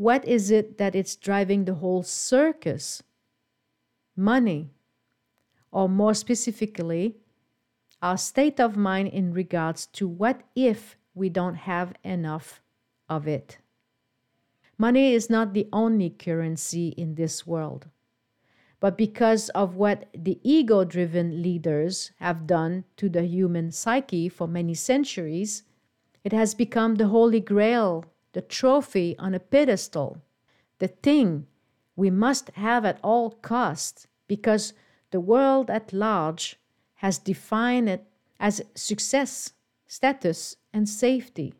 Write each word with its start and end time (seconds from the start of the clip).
What 0.00 0.26
is 0.26 0.50
it 0.50 0.78
that 0.78 0.94
it's 0.94 1.14
driving 1.14 1.66
the 1.66 1.74
whole 1.74 2.02
circus? 2.02 3.02
Money, 4.16 4.70
or 5.70 5.90
more 5.90 6.14
specifically, 6.14 7.16
our 8.00 8.16
state 8.16 8.58
of 8.58 8.78
mind 8.78 9.08
in 9.08 9.34
regards 9.34 9.84
to 9.88 10.08
what 10.08 10.40
if 10.56 10.96
we 11.14 11.28
don't 11.28 11.68
have 11.68 11.92
enough 12.02 12.62
of 13.10 13.28
it. 13.28 13.58
Money 14.78 15.12
is 15.12 15.28
not 15.28 15.52
the 15.52 15.68
only 15.70 16.08
currency 16.08 16.94
in 16.96 17.16
this 17.16 17.46
world. 17.46 17.88
But 18.80 18.96
because 18.96 19.50
of 19.50 19.76
what 19.76 20.08
the 20.16 20.40
ego 20.42 20.82
driven 20.82 21.42
leaders 21.42 22.12
have 22.20 22.46
done 22.46 22.84
to 22.96 23.10
the 23.10 23.24
human 23.24 23.70
psyche 23.70 24.30
for 24.30 24.48
many 24.48 24.72
centuries, 24.72 25.64
it 26.24 26.32
has 26.32 26.54
become 26.54 26.94
the 26.94 27.08
holy 27.08 27.40
grail, 27.40 28.06
the 28.32 28.42
trophy 28.42 29.16
on 29.18 29.34
a 29.34 29.40
pedestal, 29.40 30.22
the 30.78 30.88
thing 30.88 31.46
we 31.96 32.10
must 32.10 32.50
have 32.50 32.84
at 32.84 32.98
all 33.02 33.30
costs 33.30 34.06
because 34.26 34.72
the 35.10 35.20
world 35.20 35.70
at 35.70 35.92
large 35.92 36.56
has 36.94 37.18
defined 37.18 37.88
it 37.88 38.04
as 38.38 38.62
success, 38.74 39.52
status, 39.86 40.56
and 40.72 40.88
safety. 40.88 41.54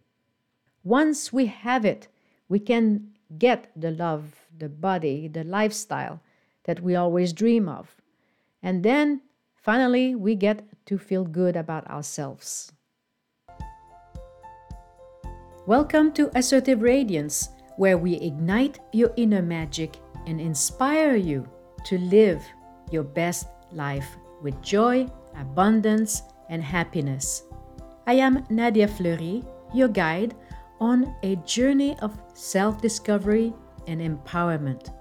Once 0.84 1.32
we 1.32 1.46
have 1.46 1.84
it, 1.84 2.08
we 2.48 2.58
can 2.58 3.10
get 3.38 3.70
the 3.76 3.90
love, 3.90 4.46
the 4.56 4.68
body, 4.68 5.28
the 5.28 5.44
lifestyle 5.44 6.20
that 6.64 6.80
we 6.80 6.94
always 6.94 7.32
dream 7.32 7.68
of. 7.68 7.96
And 8.62 8.82
then 8.82 9.22
finally, 9.54 10.14
we 10.14 10.34
get 10.34 10.64
to 10.86 10.98
feel 10.98 11.24
good 11.24 11.56
about 11.56 11.86
ourselves. 11.88 12.72
Welcome 15.66 16.12
to 16.12 16.30
Assertive 16.38 16.80
Radiance, 16.80 17.50
where 17.76 17.98
we 17.98 18.14
ignite 18.14 18.78
your 18.92 19.12
inner 19.18 19.42
magic 19.42 19.98
and 20.26 20.40
inspire 20.40 21.16
you 21.16 21.46
to 21.84 21.98
live 21.98 22.42
your 22.90 23.02
best 23.02 23.46
life 23.70 24.16
with 24.40 24.60
joy, 24.62 25.06
abundance, 25.36 26.22
and 26.48 26.62
happiness. 26.64 27.42
I 28.06 28.14
am 28.14 28.46
Nadia 28.48 28.88
Fleury, 28.88 29.44
your 29.74 29.88
guide 29.88 30.34
on 30.80 31.14
a 31.22 31.36
journey 31.44 31.94
of 32.00 32.18
self 32.32 32.80
discovery 32.80 33.52
and 33.86 34.00
empowerment. 34.00 34.94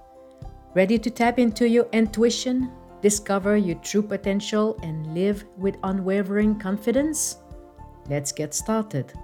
Ready 0.74 0.98
to 0.98 1.10
tap 1.10 1.38
into 1.38 1.66
your 1.66 1.88
intuition, 1.92 2.70
discover 3.00 3.56
your 3.56 3.76
true 3.76 4.02
potential, 4.02 4.78
and 4.82 5.14
live 5.14 5.42
with 5.56 5.78
unwavering 5.84 6.58
confidence? 6.58 7.38
Let's 8.10 8.30
get 8.30 8.52
started. 8.52 9.14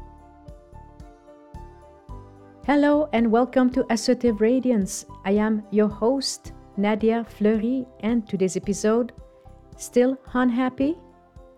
Hello 2.67 3.09
and 3.13 3.31
welcome 3.31 3.71
to 3.71 3.87
Assertive 3.91 4.41
Radiance. 4.41 5.07
I 5.25 5.31
am 5.35 5.63
your 5.71 5.87
host, 5.87 6.53
Nadia 6.77 7.25
Fleury, 7.25 7.87
and 8.01 8.29
today's 8.29 8.57
episode 8.57 9.13
Still 9.77 10.19
unhappy? 10.35 10.99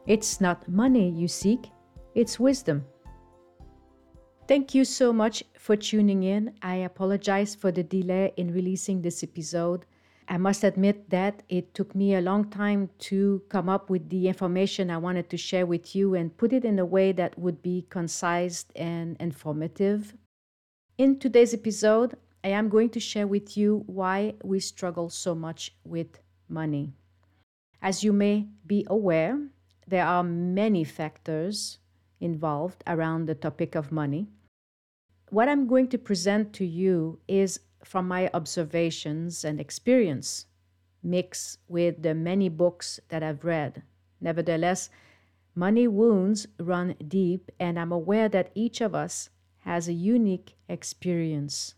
It's 0.07 0.39
not 0.39 0.69
money 0.69 1.09
you 1.09 1.27
seek, 1.27 1.71
it's 2.15 2.39
wisdom. 2.39 2.85
Thank 4.47 4.75
you 4.75 4.85
so 4.85 5.11
much 5.11 5.43
for 5.59 5.77
tuning 5.77 6.25
in. 6.25 6.53
I 6.61 6.75
apologize 6.85 7.55
for 7.55 7.73
the 7.73 7.83
delay 7.83 8.35
in 8.37 8.53
releasing 8.53 9.01
this 9.01 9.23
episode. 9.23 9.87
I 10.29 10.37
must 10.37 10.63
admit 10.63 11.09
that 11.09 11.43
it 11.49 11.73
took 11.73 11.95
me 11.95 12.17
a 12.17 12.21
long 12.21 12.51
time 12.51 12.91
to 13.09 13.41
come 13.49 13.71
up 13.71 13.89
with 13.89 14.11
the 14.11 14.29
information 14.29 14.91
I 14.91 14.99
wanted 14.99 15.31
to 15.31 15.39
share 15.39 15.65
with 15.65 15.97
you 15.97 16.17
and 16.17 16.37
put 16.37 16.53
it 16.53 16.67
in 16.67 16.79
a 16.79 16.85
way 16.85 17.13
that 17.13 17.39
would 17.39 17.63
be 17.63 17.87
concise 17.89 18.67
and 18.77 19.17
informative. 19.21 20.13
In 20.99 21.19
today's 21.19 21.55
episode, 21.55 22.17
I 22.45 22.49
am 22.49 22.69
going 22.69 22.91
to 22.91 23.01
share 23.01 23.27
with 23.27 23.57
you 23.57 23.85
why 23.87 24.35
we 24.43 24.61
struggle 24.61 25.09
so 25.09 25.35
much 25.35 25.75
with 25.85 26.19
money. 26.49 26.93
As 27.81 28.05
you 28.05 28.13
may 28.13 28.49
be 28.67 28.85
aware, 28.91 29.41
there 29.87 30.05
are 30.05 30.25
many 30.25 30.85
factors 30.85 31.79
involved 32.21 32.83
around 32.87 33.27
the 33.27 33.35
topic 33.35 33.75
of 33.75 33.93
money 33.93 34.27
what 35.31 35.49
I'm 35.49 35.67
going 35.67 35.89
to 35.89 35.99
present 35.99 36.53
to 36.55 36.65
you 36.65 37.19
is 37.29 37.61
from 37.85 38.09
my 38.09 38.31
observations 38.33 39.45
and 39.45 39.61
experience, 39.61 40.47
mixed 41.03 41.59
with 41.69 42.03
the 42.03 42.15
many 42.15 42.49
books 42.49 42.99
that 43.09 43.23
I've 43.23 43.45
read. 43.45 43.83
Nevertheless, 44.21 44.91
money 45.55 45.87
wounds 45.87 46.47
run 46.59 46.95
deep, 47.07 47.51
and 47.61 47.79
I'm 47.79 47.93
aware 47.93 48.29
that 48.31 48.51
each 48.55 48.81
of 48.81 48.95
us 48.95 49.29
has 49.69 49.87
a 49.87 49.93
unique 49.93 50.57
experience. 50.67 51.75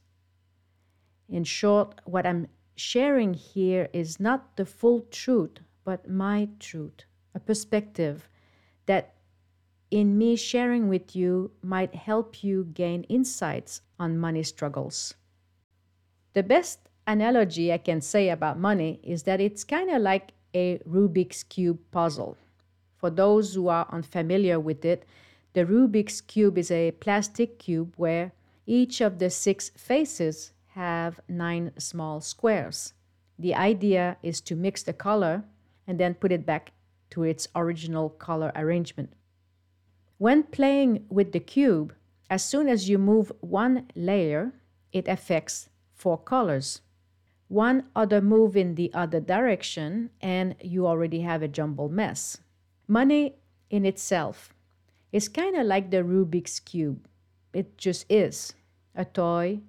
In 1.28 1.43
short, 1.43 2.01
what 2.05 2.25
I'm 2.25 2.47
sharing 2.77 3.34
here 3.34 3.89
is 3.93 4.21
not 4.21 4.56
the 4.56 4.65
full 4.65 5.01
truth, 5.11 5.59
but 5.84 6.09
my 6.09 6.49
truth, 6.61 7.03
a 7.34 7.41
perspective 7.41 8.28
that 8.87 9.15
in 9.91 10.17
me 10.17 10.37
sharing 10.37 10.89
with 10.89 11.17
you 11.17 11.51
might 11.62 11.93
help 11.97 12.45
you 12.45 12.69
gain 12.75 13.03
insights 13.09 13.83
on 13.99 14.17
money 14.17 14.45
struggles. 14.45 15.15
The 16.34 16.45
best 16.45 16.78
analogy 17.09 17.72
I 17.72 17.78
can 17.78 18.01
say 18.01 18.28
about 18.28 18.57
money 18.57 19.01
is 19.03 19.25
that 19.25 19.41
it's 19.41 19.65
kind 19.65 19.91
of 19.91 20.01
like 20.01 20.31
a 20.55 20.78
Rubik's 20.89 21.43
Cube 21.43 21.81
puzzle. 21.91 22.37
For 22.99 23.11
those 23.11 23.55
who 23.55 23.67
are 23.67 23.89
unfamiliar 23.91 24.61
with 24.61 24.84
it, 24.84 25.05
the 25.53 25.65
Rubik's 25.65 26.21
Cube 26.21 26.56
is 26.59 26.71
a 26.71 26.93
plastic 26.93 27.59
cube 27.59 27.94
where 27.97 28.33
each 28.66 29.00
of 29.00 29.19
the 29.19 29.31
six 29.31 29.71
faces 29.71 30.53
have 30.75 31.21
nine 31.28 31.72
small 31.77 32.21
squares. 32.21 32.94
The 33.38 33.55
idea 33.55 34.16
is 34.22 34.41
to 34.43 34.55
mix 34.55 34.83
the 34.83 34.93
color 34.93 35.44
and 35.87 35.99
then 35.99 36.15
put 36.15 36.31
it 36.31 36.47
back 36.47 36.72
to 37.10 37.25
its 37.25 37.49
original 37.56 38.10
color 38.10 38.53
arrangement. 38.55 39.12
When 40.19 40.44
playing 40.44 41.06
with 41.09 41.33
the 41.33 41.41
cube, 41.41 41.94
as 42.28 42.44
soon 42.44 42.69
as 42.69 42.89
you 42.89 42.99
move 42.99 43.33
one 43.41 43.89
layer, 43.97 44.53
it 44.93 45.09
affects 45.09 45.69
four 45.94 46.19
colors. 46.19 46.83
One 47.49 47.87
other 47.97 48.21
move 48.21 48.56
in 48.56 48.77
the 48.77 48.93
other 48.94 49.19
direction, 49.19 50.10
and 50.21 50.55
you 50.60 50.87
already 50.87 51.22
have 51.22 51.43
a 51.43 51.49
jumbled 51.49 51.91
mess. 51.91 52.39
Money 52.87 53.34
in 53.71 53.84
itself 53.84 54.55
is 55.12 55.28
kind 55.28 55.56
of 55.56 55.66
like 55.66 55.91
the 55.91 56.04
Rubik's 56.04 56.60
Cube. 56.60 57.06
It 57.53 57.76
just 57.76 58.06
is 58.09 58.54
a 58.94 59.04
toy, 59.04 59.60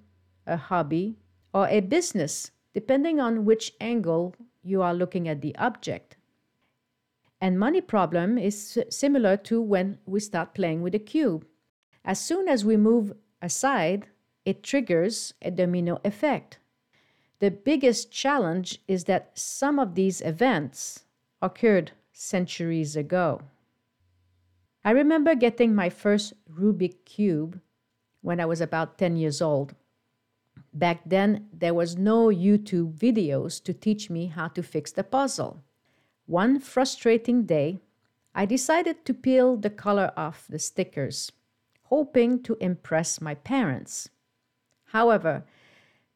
a 0.46 0.56
hobby, 0.56 1.16
or 1.52 1.68
a 1.68 1.80
business, 1.80 2.50
depending 2.74 3.20
on 3.20 3.44
which 3.44 3.72
angle 3.80 4.34
you 4.62 4.82
are 4.82 4.94
looking 4.94 5.28
at 5.28 5.40
the 5.40 5.54
object. 5.56 6.16
And 7.40 7.58
money 7.58 7.80
problem 7.80 8.38
is 8.38 8.78
similar 8.88 9.36
to 9.38 9.60
when 9.60 9.98
we 10.06 10.20
start 10.20 10.54
playing 10.54 10.82
with 10.82 10.94
a 10.94 11.00
cube. 11.00 11.44
As 12.04 12.20
soon 12.20 12.48
as 12.48 12.64
we 12.64 12.76
move 12.76 13.12
aside, 13.40 14.06
it 14.44 14.62
triggers 14.62 15.34
a 15.42 15.50
domino 15.50 16.00
effect. 16.04 16.58
The 17.40 17.50
biggest 17.50 18.12
challenge 18.12 18.80
is 18.86 19.04
that 19.04 19.32
some 19.34 19.80
of 19.80 19.96
these 19.96 20.20
events 20.20 21.04
occurred 21.40 21.90
centuries 22.12 22.94
ago. 22.94 23.42
I 24.84 24.90
remember 24.90 25.36
getting 25.36 25.74
my 25.74 25.90
first 25.90 26.32
Rubik 26.52 27.04
Cube 27.04 27.60
when 28.20 28.40
I 28.40 28.46
was 28.46 28.60
about 28.60 28.98
10 28.98 29.16
years 29.16 29.40
old. 29.40 29.74
Back 30.74 31.02
then, 31.06 31.46
there 31.52 31.74
was 31.74 31.96
no 31.96 32.26
YouTube 32.26 32.94
videos 32.94 33.62
to 33.64 33.72
teach 33.72 34.10
me 34.10 34.26
how 34.26 34.48
to 34.48 34.62
fix 34.62 34.90
the 34.90 35.04
puzzle. 35.04 35.62
One 36.26 36.58
frustrating 36.58 37.44
day, 37.44 37.78
I 38.34 38.46
decided 38.46 39.04
to 39.04 39.14
peel 39.14 39.56
the 39.56 39.70
color 39.70 40.12
off 40.16 40.46
the 40.48 40.58
stickers, 40.58 41.30
hoping 41.84 42.42
to 42.42 42.56
impress 42.60 43.20
my 43.20 43.34
parents. 43.34 44.08
However, 44.86 45.44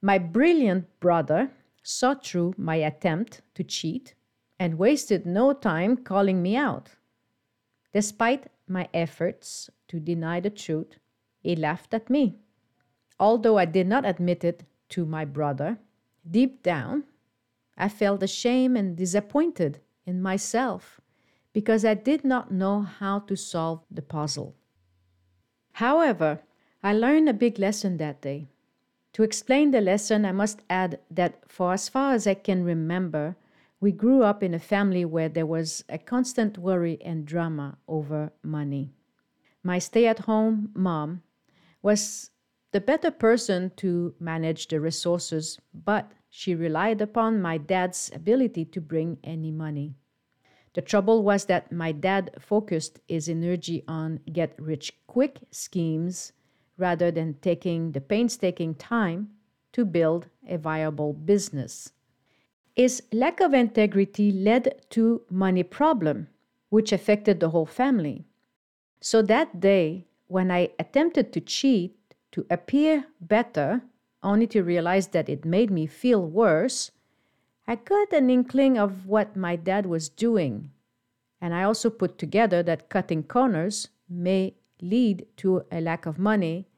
my 0.03 0.19
brilliant 0.19 0.87
brother 0.99 1.51
saw 1.83 2.15
through 2.15 2.55
my 2.57 2.77
attempt 2.77 3.43
to 3.55 3.63
cheat 3.63 4.15
and 4.59 4.79
wasted 4.79 5.25
no 5.25 5.53
time 5.53 5.97
calling 5.97 6.43
me 6.43 6.57
out. 6.57 6.91
Despite 7.93 8.47
my 8.69 8.89
efforts 8.93 9.71
to 9.89 10.01
deny 10.01 10.41
the 10.41 10.51
truth, 10.51 10.99
he 11.39 11.57
laughed 11.57 11.95
at 11.95 12.11
me. 12.11 12.37
Although 13.19 13.59
I 13.59 13.65
did 13.65 13.87
not 13.87 14.05
admit 14.05 14.45
it 14.45 14.65
to 14.91 15.07
my 15.07 15.25
brother, 15.25 15.79
deep 16.29 16.63
down, 16.63 17.05
I 17.77 17.89
felt 17.89 18.23
ashamed 18.23 18.77
and 18.77 18.97
disappointed 18.97 19.81
in 20.05 20.23
myself 20.23 21.01
because 21.53 21.85
I 21.85 21.95
did 21.95 22.25
not 22.25 22.51
know 22.51 22.83
how 22.83 23.21
to 23.21 23.37
solve 23.37 23.83
the 23.91 24.03
puzzle. 24.03 24.55
However, 25.73 26.41
I 26.83 26.93
learned 26.93 27.29
a 27.29 27.35
big 27.35 27.59
lesson 27.59 27.97
that 27.97 28.21
day. 28.21 28.49
To 29.15 29.23
explain 29.23 29.71
the 29.71 29.81
lesson, 29.81 30.27
I 30.27 30.33
must 30.33 30.61
add 30.69 31.01
that 31.11 31.51
for 31.51 31.73
as 31.73 31.89
far 31.89 32.13
as 32.13 32.27
I 32.27 32.35
can 32.35 32.65
remember, 32.65 33.37
we 33.81 33.93
grew 33.93 34.23
up 34.23 34.43
in 34.43 34.55
a 34.55 34.59
family 34.59 35.05
where 35.05 35.29
there 35.29 35.47
was 35.47 35.85
a 35.89 35.99
constant 35.99 36.59
worry 36.59 36.99
and 37.05 37.27
drama 37.27 37.79
over 37.87 38.33
money. 38.43 38.93
My 39.63 39.79
stay 39.79 40.07
at 40.07 40.21
home 40.21 40.71
mom 40.75 41.23
was 41.83 42.31
the 42.73 42.81
better 42.81 43.11
person 43.11 43.73
to 43.77 44.15
manage 44.19 44.69
the 44.69 44.81
resources, 44.81 45.59
but 45.73 46.13
she 46.31 46.55
relied 46.55 47.01
upon 47.01 47.41
my 47.41 47.59
dad's 47.59 48.11
ability 48.15 48.65
to 48.67 48.81
bring 48.81 49.19
any 49.25 49.51
money. 49.51 49.95
The 50.75 50.83
trouble 50.83 51.23
was 51.23 51.47
that 51.47 51.73
my 51.73 51.93
dad 51.93 52.33
focused 52.39 53.01
his 53.09 53.29
energy 53.29 53.83
on 53.89 54.21
get 54.31 54.55
rich 54.61 54.93
quick 55.07 55.41
schemes 55.51 56.33
rather 56.77 57.11
than 57.11 57.35
taking 57.41 57.93
the 57.93 58.01
painstaking 58.01 58.75
time 58.75 59.31
to 59.73 59.85
build 59.85 60.29
a 60.47 60.59
viable 60.59 61.15
business. 61.15 61.93
His 62.77 63.03
lack 63.11 63.41
of 63.41 63.55
integrity 63.55 64.31
led 64.31 64.83
to 64.91 65.23
money 65.31 65.63
problem, 65.63 66.29
which 66.69 66.93
affected 66.93 67.41
the 67.41 67.49
whole 67.49 67.65
family. 67.65 68.27
So 69.01 69.23
that 69.23 69.61
day, 69.61 70.07
when 70.27 70.51
I 70.51 70.69
attempted 70.79 71.33
to 71.33 71.41
cheat 71.41 71.97
to 72.33 72.45
appear 72.51 73.07
better, 73.19 73.81
only 74.23 74.47
to 74.49 74.63
realize 74.63 75.09
that 75.09 75.31
it 75.31 75.47
made 75.47 75.71
me 75.71 75.87
feel 75.87 76.23
worse, 76.23 76.91
I 77.67 77.77
got 77.77 78.13
an 78.13 78.29
inkling 78.29 78.77
of 78.77 79.07
what 79.07 79.37
my 79.37 79.57
dad 79.57 79.87
was 79.87 80.11
doing, 80.11 80.71
and 81.41 81.55
I 81.55 81.63
also 81.63 81.89
put 81.89 82.19
together 82.19 82.63
that 82.65 82.91
cutting 82.91 83.23
corners 83.23 83.89
may 84.07 84.55
lead 84.83 85.27
to 85.39 85.65
a 85.73 85.81
lack 85.81 86.05
of 86.05 86.19
money 86.19 86.69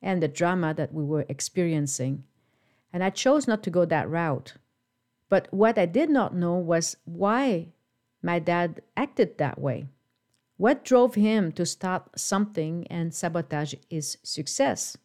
and 0.00 0.22
the 0.22 0.28
drama 0.28 0.72
that 0.74 0.94
we 0.94 1.04
were 1.04 1.26
experiencing. 1.28 2.24
And 2.90 3.04
I 3.04 3.10
chose 3.10 3.46
not 3.46 3.62
to 3.64 3.70
go 3.70 3.84
that 3.84 4.08
route. 4.08 4.54
But 5.32 5.48
what 5.48 5.78
I 5.78 5.86
did 5.86 6.10
not 6.10 6.36
know 6.36 6.58
was 6.58 6.98
why 7.06 7.72
my 8.20 8.38
dad 8.38 8.82
acted 8.98 9.38
that 9.38 9.58
way. 9.58 9.88
What 10.58 10.84
drove 10.84 11.14
him 11.14 11.52
to 11.52 11.64
start 11.64 12.20
something 12.20 12.86
and 12.88 13.14
sabotage 13.14 13.72
his 13.88 14.18
success? 14.22 14.98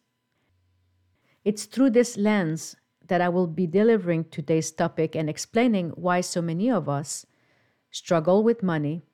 It's 1.46 1.64
through 1.64 1.96
this 1.96 2.18
lens 2.18 2.76
that 3.06 3.22
I 3.22 3.30
will 3.30 3.46
be 3.46 3.66
delivering 3.66 4.24
today's 4.24 4.70
topic 4.70 5.16
and 5.16 5.30
explaining 5.30 5.96
why 5.96 6.20
so 6.20 6.42
many 6.42 6.70
of 6.70 6.90
us 6.90 7.24
struggle 7.90 8.42
with 8.42 8.62
money 8.62 9.04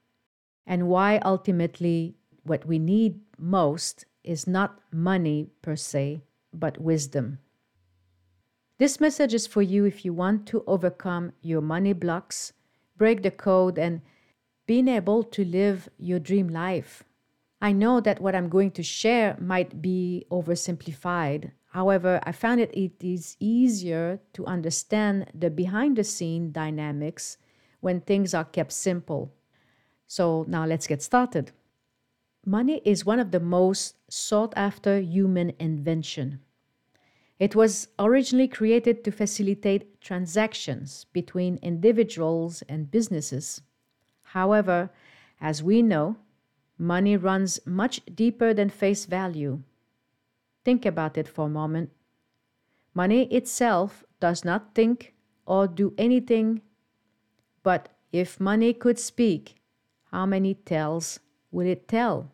and 0.66 0.88
why 0.88 1.18
ultimately 1.18 2.16
what 2.42 2.66
we 2.66 2.80
need 2.80 3.20
most 3.38 4.04
is 4.24 4.48
not 4.48 4.80
money 4.90 5.46
per 5.62 5.76
se, 5.76 6.24
but 6.52 6.80
wisdom. 6.80 7.38
This 8.78 9.00
message 9.00 9.34
is 9.34 9.46
for 9.46 9.62
you 9.62 9.84
if 9.84 10.04
you 10.04 10.12
want 10.12 10.46
to 10.48 10.64
overcome 10.66 11.32
your 11.42 11.60
money 11.60 11.92
blocks, 11.92 12.52
break 12.96 13.22
the 13.22 13.30
code, 13.30 13.78
and 13.78 14.00
being 14.66 14.88
able 14.88 15.22
to 15.22 15.44
live 15.44 15.88
your 15.98 16.18
dream 16.18 16.48
life. 16.48 17.04
I 17.60 17.72
know 17.72 18.00
that 18.00 18.20
what 18.20 18.34
I'm 18.34 18.48
going 18.48 18.72
to 18.72 18.82
share 18.82 19.36
might 19.40 19.80
be 19.80 20.26
oversimplified, 20.30 21.52
However, 21.74 22.20
I 22.22 22.30
found 22.30 22.60
it, 22.60 22.70
it 22.72 23.02
is 23.02 23.36
easier 23.40 24.20
to 24.34 24.46
understand 24.46 25.26
the 25.34 25.50
behind 25.50 25.96
the 25.96 26.04
scene 26.04 26.52
dynamics 26.52 27.36
when 27.80 28.00
things 28.00 28.32
are 28.32 28.44
kept 28.44 28.70
simple. 28.70 29.32
So 30.06 30.44
now 30.46 30.66
let's 30.66 30.86
get 30.86 31.02
started. 31.02 31.50
Money 32.46 32.80
is 32.84 33.04
one 33.04 33.18
of 33.18 33.32
the 33.32 33.40
most 33.40 33.96
sought 34.08 34.52
after 34.54 35.00
human 35.00 35.52
invention. 35.58 36.38
It 37.38 37.54
was 37.56 37.88
originally 37.98 38.48
created 38.48 39.04
to 39.04 39.10
facilitate 39.12 40.00
transactions 40.00 41.06
between 41.12 41.58
individuals 41.62 42.62
and 42.68 42.90
businesses. 42.90 43.62
However, 44.22 44.90
as 45.40 45.62
we 45.62 45.82
know, 45.82 46.16
money 46.78 47.16
runs 47.16 47.60
much 47.66 48.00
deeper 48.14 48.54
than 48.54 48.70
face 48.70 49.04
value 49.04 49.62
Think 50.64 50.86
about 50.86 51.18
it 51.18 51.28
for 51.28 51.46
a 51.46 51.50
moment. 51.50 51.90
Money 52.94 53.24
itself 53.24 54.04
does 54.18 54.44
not 54.44 54.74
think 54.74 55.14
or 55.46 55.68
do 55.68 55.94
anything, 55.98 56.62
but 57.62 57.90
if 58.12 58.40
money 58.40 58.72
could 58.72 58.98
speak, 58.98 59.56
how 60.10 60.24
many 60.24 60.54
tales 60.54 61.20
would 61.50 61.66
it 61.66 61.86
tell? 61.86 62.32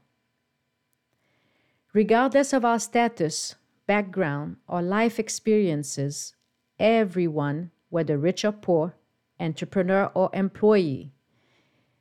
Regardless 1.92 2.52
of 2.52 2.64
our 2.64 2.78
status, 2.78 3.56
background, 3.90 4.54
or 4.68 4.80
life 4.80 5.18
experiences, 5.18 6.36
everyone, 6.78 7.72
whether 7.88 8.16
rich 8.16 8.44
or 8.44 8.52
poor, 8.52 8.94
entrepreneur 9.40 10.12
or 10.14 10.30
employee, 10.32 11.12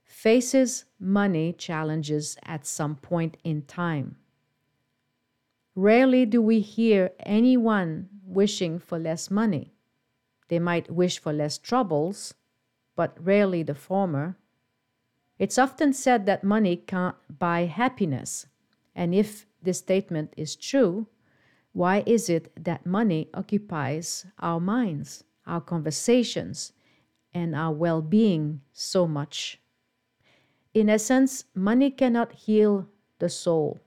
faces 0.03 0.85
money 0.99 1.51
challenges 1.51 2.37
at 2.43 2.63
some 2.67 2.95
point 2.95 3.37
in 3.43 3.63
time. 3.63 4.17
Rarely 5.73 6.27
do 6.27 6.43
we 6.43 6.59
hear 6.59 7.09
anyone 7.21 8.07
wishing 8.23 8.77
for 8.77 8.99
less 8.99 9.31
money. 9.31 9.73
They 10.47 10.59
might 10.59 10.91
wish 10.91 11.17
for 11.17 11.33
less 11.33 11.57
troubles, 11.57 12.35
but 12.95 13.17
rarely 13.19 13.63
the 13.63 13.73
former. 13.73 14.37
It's 15.39 15.57
often 15.57 15.93
said 15.93 16.27
that 16.27 16.43
money 16.43 16.75
can't 16.75 17.15
buy 17.39 17.61
happiness. 17.61 18.45
And 18.93 19.15
if 19.15 19.47
this 19.63 19.79
statement 19.79 20.35
is 20.37 20.55
true, 20.55 21.07
why 21.79 22.03
is 22.05 22.29
it 22.29 22.51
that 22.61 22.85
money 22.85 23.29
occupies 23.33 24.25
our 24.39 24.59
minds, 24.59 25.23
our 25.47 25.61
conversations, 25.61 26.73
and 27.33 27.55
our 27.55 27.73
well 27.73 28.01
being 28.01 28.59
so 28.73 29.07
much? 29.07 29.61
In 30.73 30.89
essence, 30.89 31.45
money 31.55 31.89
cannot 31.89 32.33
heal 32.33 32.85
the 33.19 33.29
soul 33.29 33.79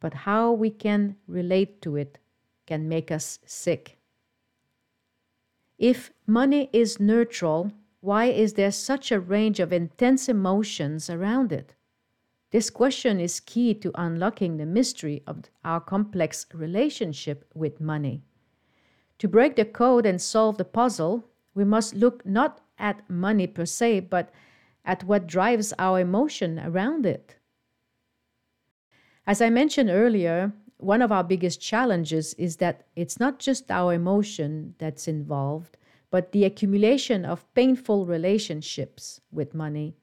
but 0.00 0.14
how 0.24 0.52
we 0.52 0.70
can 0.70 1.16
relate 1.26 1.82
to 1.82 1.96
it 1.96 2.18
can 2.66 2.88
make 2.88 3.10
us 3.10 3.38
sick. 3.44 3.98
If 5.78 6.12
money 6.26 6.70
is 6.72 6.98
neutral, 6.98 7.70
why 8.00 8.26
is 8.26 8.54
there 8.54 8.72
such 8.72 9.12
a 9.12 9.20
range 9.20 9.60
of 9.60 9.74
intense 9.74 10.28
emotions 10.28 11.10
around 11.10 11.52
it? 11.52 11.74
This 12.52 12.70
question 12.70 13.18
is 13.18 13.40
key 13.40 13.74
to 13.74 13.90
unlocking 13.96 14.56
the 14.56 14.66
mystery 14.66 15.22
of 15.26 15.42
our 15.64 15.80
complex 15.80 16.46
relationship 16.54 17.44
with 17.54 17.80
money. 17.80 18.22
To 19.18 19.28
break 19.28 19.56
the 19.56 19.64
code 19.64 20.06
and 20.06 20.20
solve 20.20 20.56
the 20.56 20.64
puzzle, 20.64 21.28
we 21.54 21.64
must 21.64 21.94
look 21.94 22.24
not 22.24 22.60
at 22.78 23.08
money 23.10 23.46
per 23.46 23.64
se, 23.64 24.00
but 24.00 24.32
at 24.84 25.02
what 25.02 25.26
drives 25.26 25.72
our 25.78 25.98
emotion 25.98 26.60
around 26.60 27.04
it. 27.04 27.36
As 29.26 29.40
I 29.42 29.50
mentioned 29.50 29.90
earlier, 29.90 30.52
one 30.76 31.02
of 31.02 31.10
our 31.10 31.24
biggest 31.24 31.60
challenges 31.60 32.34
is 32.34 32.58
that 32.58 32.86
it's 32.94 33.18
not 33.18 33.40
just 33.40 33.70
our 33.72 33.92
emotion 33.92 34.74
that's 34.78 35.08
involved, 35.08 35.76
but 36.10 36.30
the 36.30 36.44
accumulation 36.44 37.24
of 37.24 37.52
painful 37.54 38.06
relationships 38.06 39.20
with 39.32 39.54
money 39.54 39.96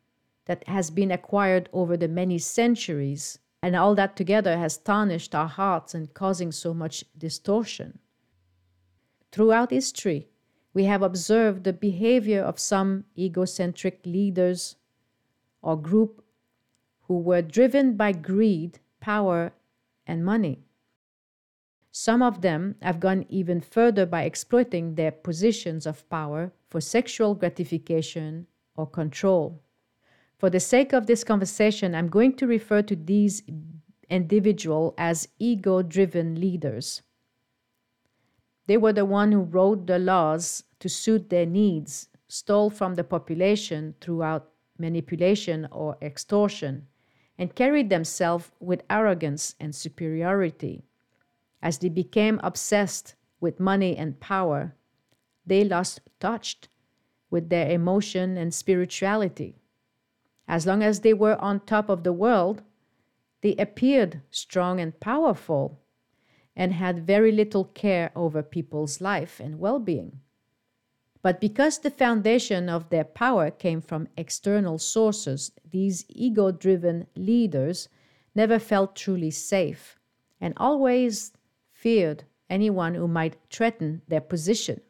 that 0.45 0.67
has 0.67 0.89
been 0.89 1.11
acquired 1.11 1.69
over 1.73 1.95
the 1.97 2.07
many 2.07 2.37
centuries, 2.37 3.39
and 3.61 3.75
all 3.75 3.95
that 3.95 4.15
together 4.15 4.57
has 4.57 4.77
tarnished 4.77 5.33
our 5.33 5.47
hearts 5.47 5.93
and 5.93 6.13
causing 6.13 6.51
so 6.51 6.73
much 6.73 7.05
distortion. 7.17 7.99
Throughout 9.31 9.71
history, 9.71 10.27
we 10.73 10.85
have 10.85 11.01
observed 11.01 11.63
the 11.63 11.73
behavior 11.73 12.41
of 12.41 12.59
some 12.59 13.05
egocentric 13.17 14.01
leaders 14.05 14.75
or 15.61 15.77
group 15.77 16.23
who 17.03 17.19
were 17.19 17.41
driven 17.41 17.95
by 17.95 18.11
greed 18.11 18.79
power, 19.03 19.51
and 20.07 20.23
money. 20.23 20.63
Some 21.91 22.21
of 22.21 22.41
them 22.41 22.75
have 22.81 23.01
gone 23.01 23.25
even 23.27 23.59
further 23.59 24.05
by 24.05 24.23
exploiting 24.23 24.95
their 24.95 25.11
positions 25.11 25.85
of 25.85 26.09
power 26.09 26.53
for 26.69 26.79
sexual 26.79 27.35
gratification 27.35 28.47
or 28.75 28.87
control. 28.87 29.61
For 30.43 30.49
the 30.49 30.59
sake 30.59 30.91
of 30.91 31.05
this 31.05 31.23
conversation, 31.23 31.95
I'm 31.95 32.09
going 32.09 32.35
to 32.35 32.45
refer 32.45 32.81
to 32.81 32.97
these 32.97 33.43
individuals 34.09 34.93
as 34.97 35.29
ego 35.39 35.81
driven 35.81 36.37
leaders. 36.37 37.01
They 38.67 38.75
were 38.75 38.91
the 38.91 39.05
one 39.05 39.31
who 39.31 39.39
wrote 39.39 39.87
the 39.87 39.99
laws 39.99 40.65
to 40.81 40.89
suit 40.89 41.29
their 41.29 41.45
needs, 41.45 42.09
stole 42.27 42.69
from 42.69 42.95
the 42.95 43.05
population 43.05 43.95
throughout 44.01 44.49
manipulation 44.77 45.65
or 45.71 45.97
extortion, 46.01 46.87
and 47.37 47.55
carried 47.55 47.89
themselves 47.89 48.51
with 48.59 48.83
arrogance 48.89 49.55
and 49.61 49.73
superiority. 49.73 50.83
As 51.61 51.77
they 51.77 51.87
became 51.87 52.41
obsessed 52.43 53.15
with 53.39 53.61
money 53.61 53.95
and 53.95 54.19
power, 54.19 54.75
they 55.45 55.63
lost 55.63 56.01
touch 56.19 56.57
with 57.29 57.47
their 57.47 57.71
emotion 57.71 58.35
and 58.35 58.53
spirituality. 58.53 59.62
As 60.47 60.65
long 60.65 60.83
as 60.83 60.99
they 60.99 61.13
were 61.13 61.39
on 61.41 61.61
top 61.61 61.89
of 61.89 62.03
the 62.03 62.13
world, 62.13 62.61
they 63.41 63.55
appeared 63.55 64.21
strong 64.31 64.79
and 64.79 64.99
powerful 64.99 65.79
and 66.55 66.73
had 66.73 67.07
very 67.07 67.31
little 67.31 67.65
care 67.65 68.11
over 68.15 68.43
people's 68.43 69.01
life 69.01 69.39
and 69.39 69.59
well 69.59 69.79
being. 69.79 70.19
But 71.21 71.39
because 71.39 71.79
the 71.79 71.89
foundation 71.89 72.69
of 72.69 72.89
their 72.89 73.05
power 73.05 73.49
came 73.49 73.81
from 73.81 74.09
external 74.17 74.77
sources, 74.77 75.51
these 75.69 76.05
ego 76.09 76.51
driven 76.51 77.07
leaders 77.15 77.87
never 78.35 78.59
felt 78.59 78.95
truly 78.95 79.31
safe 79.31 79.97
and 80.41 80.53
always 80.57 81.31
feared 81.71 82.25
anyone 82.49 82.95
who 82.95 83.07
might 83.07 83.37
threaten 83.49 84.01
their 84.07 84.21
position. 84.21 84.81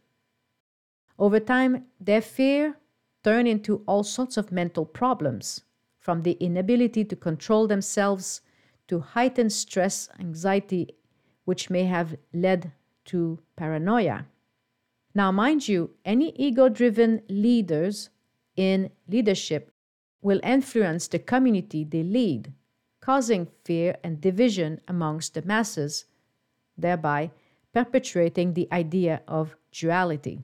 Over 1.19 1.39
time, 1.39 1.85
their 1.99 2.21
fear 2.21 2.77
turned 3.23 3.47
into 3.47 3.83
all 3.87 4.03
sorts 4.03 4.37
of 4.37 4.51
mental 4.51 4.85
problems, 4.85 5.61
from 5.99 6.23
the 6.23 6.33
inability 6.39 7.05
to 7.05 7.15
control 7.15 7.67
themselves 7.67 8.41
to 8.87 8.99
heightened 8.99 9.53
stress, 9.53 10.09
anxiety, 10.19 10.89
which 11.45 11.69
may 11.69 11.85
have 11.85 12.17
led 12.33 12.71
to 13.05 13.39
paranoia. 13.55 14.25
Now, 15.15 15.31
mind 15.31 15.67
you, 15.67 15.91
any 16.03 16.33
ego 16.35 16.69
driven 16.69 17.21
leaders 17.29 18.09
in 18.55 18.89
leadership 19.07 19.71
will 20.21 20.39
influence 20.43 21.07
the 21.07 21.19
community 21.19 21.83
they 21.83 22.03
lead, 22.03 22.53
causing 23.01 23.47
fear 23.63 23.97
and 24.03 24.21
division 24.21 24.81
amongst 24.87 25.33
the 25.33 25.41
masses, 25.43 26.05
thereby 26.77 27.31
perpetuating 27.73 28.53
the 28.53 28.67
idea 28.71 29.21
of 29.27 29.55
duality. 29.71 30.41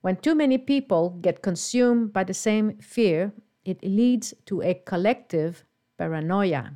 When 0.00 0.16
too 0.16 0.34
many 0.34 0.56
people 0.56 1.10
get 1.20 1.42
consumed 1.42 2.12
by 2.12 2.24
the 2.24 2.34
same 2.34 2.78
fear, 2.78 3.32
it 3.64 3.84
leads 3.84 4.32
to 4.46 4.62
a 4.62 4.74
collective 4.74 5.64
paranoia. 5.98 6.72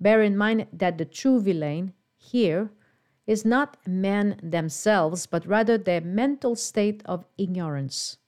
Bear 0.00 0.22
in 0.22 0.36
mind 0.36 0.66
that 0.72 0.98
the 0.98 1.04
true 1.04 1.40
villain 1.40 1.94
here 2.16 2.70
is 3.26 3.44
not 3.44 3.76
men 3.86 4.38
themselves, 4.42 5.26
but 5.26 5.46
rather 5.46 5.78
their 5.78 6.00
mental 6.00 6.56
state 6.56 7.02
of 7.06 7.24
ignorance. 7.38 8.18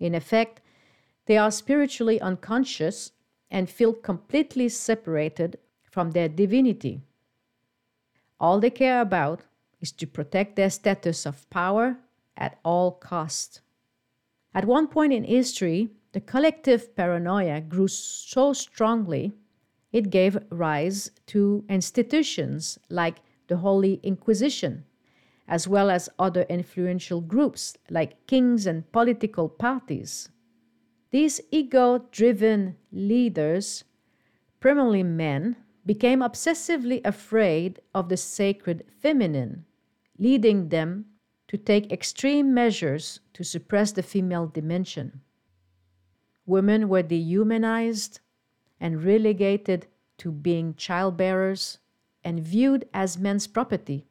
In 0.00 0.14
effect, 0.14 0.62
they 1.26 1.36
are 1.36 1.50
spiritually 1.50 2.20
unconscious 2.20 3.12
and 3.50 3.68
feel 3.68 3.92
completely 3.92 4.68
separated 4.68 5.58
from 5.82 6.12
their 6.12 6.28
divinity. 6.28 7.02
All 8.40 8.60
they 8.60 8.70
care 8.70 9.00
about 9.00 9.42
is 9.80 9.92
to 9.92 10.06
protect 10.06 10.56
their 10.56 10.70
status 10.70 11.26
of 11.26 11.48
power 11.50 11.98
at 12.38 12.58
all 12.64 12.92
cost. 12.92 13.60
At 14.54 14.64
one 14.64 14.88
point 14.88 15.12
in 15.12 15.24
history, 15.24 15.90
the 16.12 16.20
collective 16.20 16.96
paranoia 16.96 17.60
grew 17.60 17.88
so 17.88 18.52
strongly 18.54 19.34
it 19.92 20.10
gave 20.10 20.38
rise 20.50 21.10
to 21.26 21.64
institutions 21.68 22.78
like 22.88 23.18
the 23.48 23.58
Holy 23.58 24.00
Inquisition, 24.02 24.84
as 25.46 25.66
well 25.66 25.90
as 25.90 26.08
other 26.18 26.42
influential 26.48 27.20
groups 27.20 27.76
like 27.90 28.26
kings 28.26 28.66
and 28.66 28.90
political 28.92 29.48
parties. 29.48 30.28
These 31.10 31.40
ego 31.50 32.06
driven 32.10 32.76
leaders, 32.92 33.84
primarily 34.60 35.02
men, 35.02 35.56
became 35.86 36.20
obsessively 36.20 37.00
afraid 37.04 37.80
of 37.94 38.10
the 38.10 38.16
sacred 38.18 38.84
feminine, 39.00 39.64
leading 40.18 40.68
them 40.68 41.06
to 41.48 41.56
take 41.56 41.92
extreme 41.92 42.54
measures 42.54 43.20
to 43.32 43.42
suppress 43.42 43.92
the 43.92 44.02
female 44.02 44.46
dimension. 44.46 45.22
Women 46.46 46.88
were 46.88 47.02
dehumanized 47.02 48.20
and 48.80 49.02
relegated 49.02 49.86
to 50.18 50.30
being 50.30 50.74
childbearers 50.74 51.78
and 52.22 52.40
viewed 52.40 52.86
as 52.92 53.18
men's 53.18 53.46
property. 53.46 54.06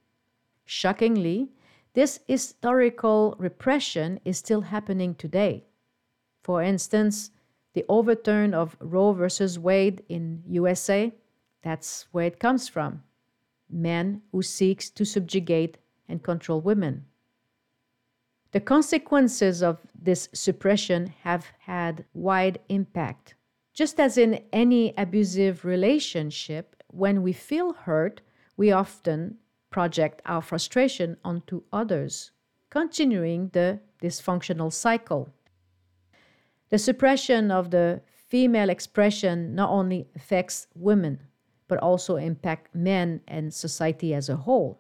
Shockingly, 0.65 1.51
this 1.93 2.19
historical 2.27 3.35
repression 3.39 4.19
is 4.25 4.37
still 4.37 4.61
happening 4.61 5.15
today. 5.15 5.65
For 6.43 6.61
instance, 6.61 7.31
the 7.73 7.85
overturn 7.89 8.53
of 8.53 8.77
Roe 8.79 9.13
versus 9.13 9.59
Wade 9.59 10.03
in 10.09 10.43
USA, 10.47 11.13
that's 11.61 12.07
where 12.11 12.25
it 12.25 12.39
comes 12.39 12.67
from. 12.67 13.03
Men 13.69 14.21
who 14.31 14.41
seeks 14.41 14.89
to 14.91 15.05
subjugate 15.05 15.77
and 16.07 16.23
control 16.23 16.61
women. 16.61 17.05
The 18.51 18.61
consequences 18.61 19.61
of 19.61 19.79
this 19.93 20.29
suppression 20.33 21.13
have 21.23 21.47
had 21.59 22.05
wide 22.13 22.59
impact. 22.69 23.35
Just 23.73 23.99
as 23.99 24.17
in 24.17 24.41
any 24.53 24.93
abusive 24.97 25.65
relationship, 25.65 26.75
when 26.87 27.21
we 27.21 27.33
feel 27.33 27.73
hurt, 27.73 28.21
we 28.55 28.71
often 28.71 29.37
project 29.69 30.21
our 30.25 30.41
frustration 30.41 31.17
onto 31.23 31.63
others, 31.73 32.31
continuing 32.69 33.49
the 33.49 33.79
dysfunctional 34.01 34.71
cycle. 34.71 35.29
The 36.69 36.79
suppression 36.79 37.51
of 37.51 37.71
the 37.71 38.01
female 38.27 38.69
expression 38.69 39.55
not 39.55 39.69
only 39.69 40.07
affects 40.15 40.67
women, 40.73 41.19
but 41.67 41.79
also 41.79 42.15
impact 42.15 42.73
men 42.73 43.21
and 43.27 43.53
society 43.53 44.13
as 44.13 44.29
a 44.29 44.37
whole. 44.37 44.79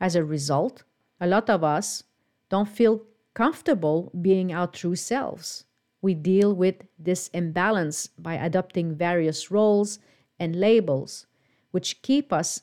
As 0.00 0.16
a 0.16 0.24
result, 0.24 0.84
a 1.20 1.26
lot 1.26 1.48
of 1.48 1.62
us 1.62 2.02
don't 2.48 2.68
feel 2.68 3.02
comfortable 3.34 4.12
being 4.20 4.52
our 4.52 4.66
true 4.66 4.96
selves. 4.96 5.64
We 6.00 6.14
deal 6.14 6.54
with 6.54 6.76
this 6.98 7.28
imbalance 7.28 8.06
by 8.06 8.34
adopting 8.34 8.94
various 8.94 9.50
roles 9.50 9.98
and 10.38 10.54
labels, 10.54 11.26
which 11.70 12.02
keep 12.02 12.32
us 12.32 12.62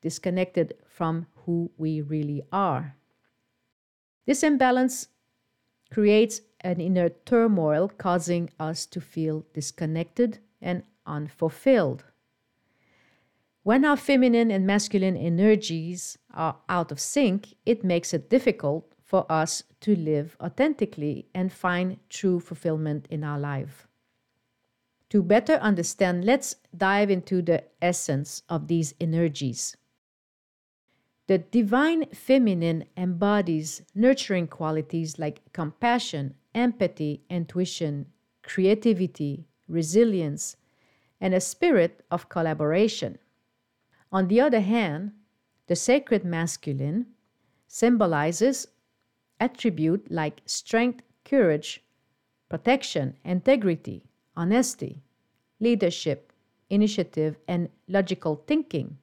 disconnected 0.00 0.74
from 0.86 1.26
who 1.44 1.70
we 1.76 2.00
really 2.00 2.42
are. 2.50 2.96
This 4.26 4.42
imbalance 4.42 5.08
creates 5.92 6.40
an 6.60 6.80
inner 6.80 7.08
turmoil, 7.08 7.88
causing 7.88 8.50
us 8.58 8.86
to 8.86 9.00
feel 9.00 9.44
disconnected 9.54 10.38
and 10.60 10.82
unfulfilled. 11.06 12.04
When 13.62 13.84
our 13.84 13.96
feminine 13.96 14.50
and 14.50 14.66
masculine 14.66 15.16
energies 15.16 16.16
are 16.32 16.56
out 16.68 16.90
of 16.90 17.00
sync, 17.00 17.54
it 17.66 17.84
makes 17.84 18.14
it 18.14 18.30
difficult 18.30 18.94
for 19.10 19.26
us 19.28 19.64
to 19.80 19.96
live 19.96 20.36
authentically 20.40 21.26
and 21.34 21.52
find 21.52 21.98
true 22.08 22.38
fulfillment 22.38 23.08
in 23.10 23.24
our 23.24 23.40
life. 23.40 23.88
To 25.08 25.20
better 25.20 25.54
understand, 25.54 26.24
let's 26.24 26.54
dive 26.76 27.10
into 27.10 27.42
the 27.42 27.64
essence 27.82 28.44
of 28.48 28.68
these 28.68 28.94
energies. 29.00 29.76
The 31.26 31.38
divine 31.38 32.06
feminine 32.14 32.84
embodies 32.96 33.82
nurturing 33.96 34.46
qualities 34.46 35.18
like 35.18 35.42
compassion, 35.52 36.34
empathy, 36.54 37.24
intuition, 37.28 38.06
creativity, 38.44 39.48
resilience, 39.66 40.56
and 41.20 41.34
a 41.34 41.40
spirit 41.40 42.04
of 42.12 42.28
collaboration. 42.28 43.18
On 44.12 44.28
the 44.28 44.40
other 44.40 44.60
hand, 44.60 45.14
the 45.66 45.74
sacred 45.74 46.24
masculine 46.24 47.06
symbolizes 47.66 48.68
attributes 49.40 50.10
like 50.10 50.42
strength, 50.46 51.02
courage, 51.24 51.82
protection, 52.48 53.16
integrity, 53.24 54.04
honesty, 54.36 55.02
leadership, 55.58 56.32
initiative, 56.68 57.36
and 57.48 57.68
logical 57.88 58.36
thinking, 58.46 58.98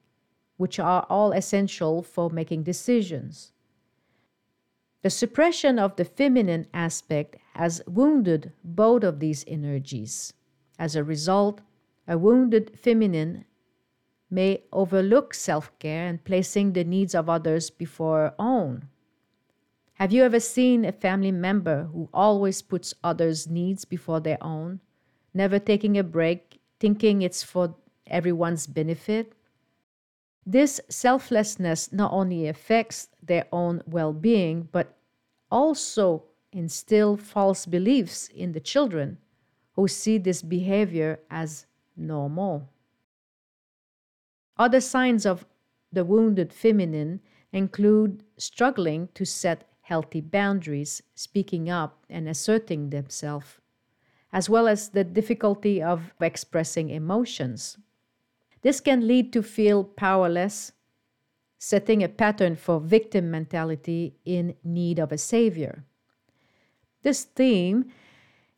which 0.57 0.79
are 0.79 1.05
all 1.09 1.31
essential 1.31 2.01
for 2.01 2.29
making 2.29 2.63
decisions. 2.63 3.51
The 5.03 5.09
suppression 5.09 5.77
of 5.79 5.95
the 5.95 6.05
feminine 6.05 6.67
aspect 6.73 7.37
has 7.53 7.81
wounded 7.87 8.51
both 8.63 9.03
of 9.03 9.19
these 9.19 9.45
energies. 9.47 10.33
As 10.79 10.95
a 10.95 11.03
result, 11.03 11.61
a 12.07 12.17
wounded 12.17 12.77
feminine 12.79 13.45
may 14.29 14.63
overlook 14.71 15.33
self 15.33 15.71
care 15.79 16.07
and 16.07 16.23
placing 16.23 16.73
the 16.73 16.83
needs 16.83 17.15
of 17.15 17.29
others 17.29 17.69
before 17.69 18.17
her 18.19 18.35
own. 18.39 18.89
Have 19.97 20.13
you 20.13 20.23
ever 20.23 20.39
seen 20.39 20.85
a 20.85 20.91
family 20.91 21.31
member 21.31 21.85
who 21.85 22.07
always 22.13 22.61
puts 22.61 22.93
others' 23.03 23.49
needs 23.49 23.83
before 23.83 24.19
their 24.19 24.37
own? 24.41 24.79
never 25.37 25.59
taking 25.59 25.97
a 25.97 26.03
break, 26.03 26.59
thinking 26.79 27.21
it's 27.21 27.43
for 27.43 27.75
everyone's 28.07 28.67
benefit. 28.67 29.33
This 30.45 30.81
selflessness 30.89 31.91
not 31.93 32.11
only 32.11 32.47
affects 32.47 33.09
their 33.21 33.45
own 33.51 33.81
well 33.85 34.13
being, 34.13 34.67
but 34.71 34.97
also 35.51 36.23
instill 36.51 37.17
false 37.17 37.65
beliefs 37.65 38.29
in 38.29 38.53
the 38.53 38.59
children 38.59 39.17
who 39.73 39.87
see 39.87 40.17
this 40.17 40.41
behavior 40.41 41.19
as 41.29 41.65
normal. 41.95 42.69
Other 44.57 44.81
signs 44.81 45.25
of 45.25 45.45
the 45.91 46.03
wounded 46.03 46.51
feminine 46.51 47.19
include 47.51 48.23
struggling 48.37 49.09
to 49.13 49.25
set 49.25 49.67
healthy 49.87 50.21
boundaries, 50.21 51.01
speaking 51.15 51.69
up, 51.69 52.05
and 52.09 52.27
asserting 52.27 52.89
themselves 52.89 53.57
as 54.33 54.49
well 54.49 54.67
as 54.67 54.89
the 54.89 55.03
difficulty 55.03 55.81
of 55.81 56.13
expressing 56.19 56.89
emotions. 56.89 57.77
This 58.61 58.79
can 58.79 59.07
lead 59.07 59.31
to 59.33 59.41
feel 59.41 59.83
powerless, 59.83 60.73
setting 61.57 62.03
a 62.03 62.09
pattern 62.09 62.55
for 62.55 62.79
victim 62.79 63.31
mentality 63.31 64.15
in 64.25 64.55
need 64.63 64.99
of 64.99 65.11
a 65.11 65.17
savior. 65.17 65.85
This 67.03 67.23
theme 67.23 67.85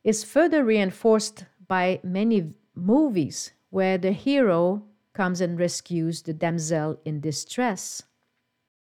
is 0.04 0.24
further 0.24 0.64
reinforced 0.64 1.46
by 1.68 2.00
many 2.04 2.54
movies 2.74 3.52
where 3.70 3.98
the 3.98 4.12
hero 4.12 4.84
comes 5.14 5.42
and 5.42 5.60
rescues 5.60 6.24
the 6.24 6.34
damsel 6.34 7.00
in 7.06 7.20
distress. 7.20 8.04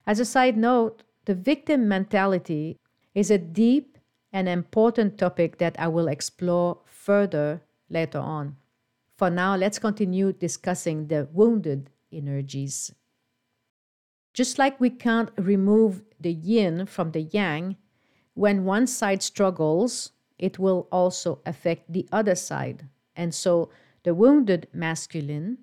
As 0.07 0.19
a 0.19 0.25
side 0.25 0.57
note, 0.57 1.05
the 1.25 1.35
victim 1.35 1.89
mentality 1.89 2.79
is 3.15 3.31
a 3.31 3.39
deep 3.39 3.99
and 4.33 4.49
important 4.49 5.19
topic 5.19 5.59
that 5.59 5.79
I 5.79 5.89
will 5.89 6.09
explore 6.09 6.79
further 6.87 7.63
later 7.89 8.19
on. 8.19 8.57
For 9.17 9.31
now, 9.31 9.55
let's 9.57 9.79
continue 9.79 10.33
discussing 10.33 11.07
the 11.07 11.29
wounded 11.33 11.91
energies. 12.11 12.93
Just 14.35 14.59
like 14.59 14.81
we 14.81 14.91
can't 14.91 15.31
remove 15.37 16.03
the 16.19 16.33
yin 16.33 16.87
from 16.87 17.13
the 17.13 17.23
yang, 17.23 17.77
when 18.35 18.65
one 18.65 18.87
side 18.87 19.23
struggles, 19.23 20.13
it 20.39 20.59
will 20.59 20.89
also 20.91 21.41
affect 21.45 21.93
the 21.93 22.09
other 22.11 22.35
side. 22.35 22.89
And 23.15 23.35
so 23.35 23.69
the 24.05 24.15
wounded 24.15 24.69
masculine 24.73 25.59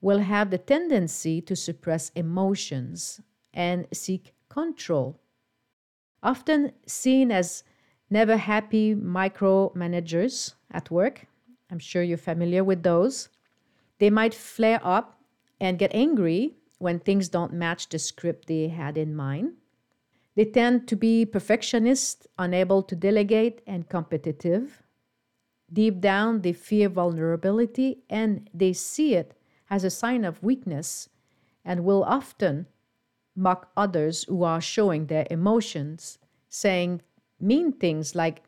will 0.00 0.20
have 0.20 0.50
the 0.50 0.58
tendency 0.58 1.40
to 1.42 1.56
suppress 1.56 2.10
emotions 2.14 3.20
and 3.52 3.86
seek 3.92 4.32
control. 4.54 5.18
Often 6.22 6.72
seen 6.86 7.32
as 7.32 7.64
never 8.08 8.36
happy 8.36 8.94
micromanagers 8.94 10.54
at 10.70 10.90
work, 10.90 11.26
I'm 11.70 11.80
sure 11.80 12.02
you're 12.04 12.30
familiar 12.32 12.62
with 12.62 12.82
those. 12.84 13.28
They 13.98 14.10
might 14.10 14.34
flare 14.34 14.80
up 14.84 15.18
and 15.60 15.78
get 15.78 15.94
angry 15.94 16.54
when 16.78 16.98
things 16.98 17.28
don't 17.28 17.52
match 17.52 17.88
the 17.88 17.98
script 17.98 18.46
they 18.46 18.68
had 18.68 18.96
in 18.96 19.16
mind. 19.16 19.54
They 20.36 20.44
tend 20.44 20.86
to 20.88 20.96
be 20.96 21.26
perfectionists, 21.26 22.26
unable 22.38 22.82
to 22.84 22.96
delegate, 22.96 23.60
and 23.66 23.88
competitive. 23.88 24.82
Deep 25.72 26.00
down, 26.00 26.42
they 26.42 26.52
fear 26.52 26.88
vulnerability 26.88 28.04
and 28.08 28.48
they 28.54 28.72
see 28.72 29.14
it 29.14 29.34
as 29.70 29.82
a 29.84 29.90
sign 29.90 30.24
of 30.24 30.42
weakness 30.42 31.08
and 31.64 31.84
will 31.84 32.04
often 32.04 32.66
mock 33.36 33.70
others 33.76 34.24
who 34.24 34.42
are 34.42 34.60
showing 34.60 35.06
their 35.06 35.26
emotions, 35.30 36.18
saying 36.48 37.02
mean 37.40 37.72
things 37.72 38.14
like, 38.14 38.42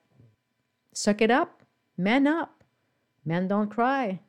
suck 0.93 1.21
it 1.21 1.31
up, 1.31 1.62
man 1.97 2.26
up, 2.26 2.62
men 3.25 3.49
don't 3.49 3.71
cry. 3.71 4.21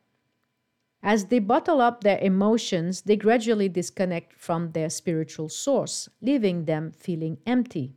As 1.02 1.26
they 1.26 1.38
bottle 1.38 1.80
up 1.80 2.02
their 2.02 2.18
emotions, 2.18 3.02
they 3.02 3.16
gradually 3.16 3.68
disconnect 3.68 4.34
from 4.34 4.72
their 4.72 4.90
spiritual 4.90 5.48
source, 5.48 6.08
leaving 6.20 6.64
them 6.64 6.90
feeling 6.90 7.38
empty. 7.46 7.94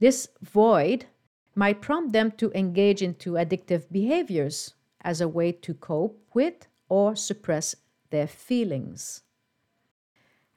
This 0.00 0.28
void 0.42 1.06
might 1.54 1.80
prompt 1.80 2.12
them 2.12 2.32
to 2.32 2.52
engage 2.52 3.02
into 3.02 3.32
addictive 3.32 3.90
behaviors 3.90 4.74
as 5.02 5.20
a 5.20 5.28
way 5.28 5.52
to 5.52 5.74
cope 5.74 6.20
with 6.34 6.66
or 6.88 7.14
suppress 7.16 7.76
their 8.10 8.26
feelings. 8.26 9.22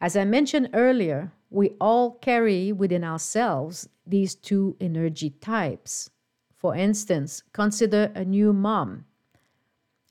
As 0.02 0.16
I 0.16 0.26
mentioned 0.26 0.70
earlier, 0.74 1.32
we 1.50 1.72
all 1.82 2.12
carry 2.12 2.72
within 2.72 3.04
ourselves 3.04 3.90
these 4.06 4.36
two 4.36 4.76
energy 4.80 5.30
types. 5.30 6.10
For 6.56 6.76
instance, 6.76 7.44
consider 7.54 8.12
a 8.16 8.24
new 8.24 8.54
mom 8.54 9.06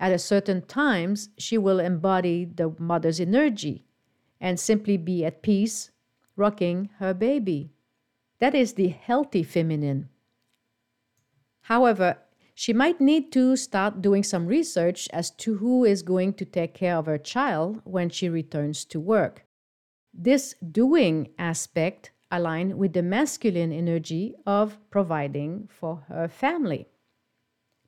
at 0.00 0.12
a 0.12 0.18
certain 0.18 0.62
times, 0.62 1.30
she 1.38 1.58
will 1.58 1.80
embody 1.80 2.44
the 2.44 2.74
mother's 2.78 3.18
energy 3.18 3.84
and 4.40 4.58
simply 4.58 4.96
be 4.96 5.24
at 5.24 5.42
peace, 5.42 5.90
rocking 6.36 6.90
her 6.98 7.12
baby. 7.12 7.72
That 8.38 8.54
is 8.54 8.74
the 8.74 8.88
healthy 8.88 9.42
feminine. 9.42 10.08
However, 11.62 12.18
she 12.54 12.72
might 12.72 13.00
need 13.00 13.32
to 13.32 13.56
start 13.56 14.00
doing 14.00 14.22
some 14.22 14.46
research 14.46 15.08
as 15.12 15.30
to 15.32 15.56
who 15.56 15.84
is 15.84 16.02
going 16.02 16.34
to 16.34 16.44
take 16.44 16.74
care 16.74 16.96
of 16.96 17.06
her 17.06 17.18
child 17.18 17.80
when 17.84 18.08
she 18.08 18.28
returns 18.28 18.84
to 18.86 19.00
work. 19.00 19.44
This 20.12 20.54
doing 20.72 21.28
aspect 21.38 22.12
align 22.30 22.76
with 22.76 22.92
the 22.92 23.02
masculine 23.02 23.72
energy 23.72 24.34
of 24.46 24.78
providing 24.90 25.68
for 25.70 26.04
her 26.08 26.28
family. 26.28 26.86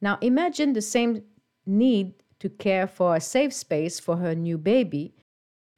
Now 0.00 0.18
imagine 0.20 0.72
the 0.72 0.82
same 0.82 1.24
need 1.66 2.14
to 2.38 2.48
care 2.48 2.86
for 2.86 3.16
a 3.16 3.20
safe 3.20 3.52
space 3.52 4.00
for 4.00 4.16
her 4.16 4.34
new 4.34 4.56
baby, 4.56 5.14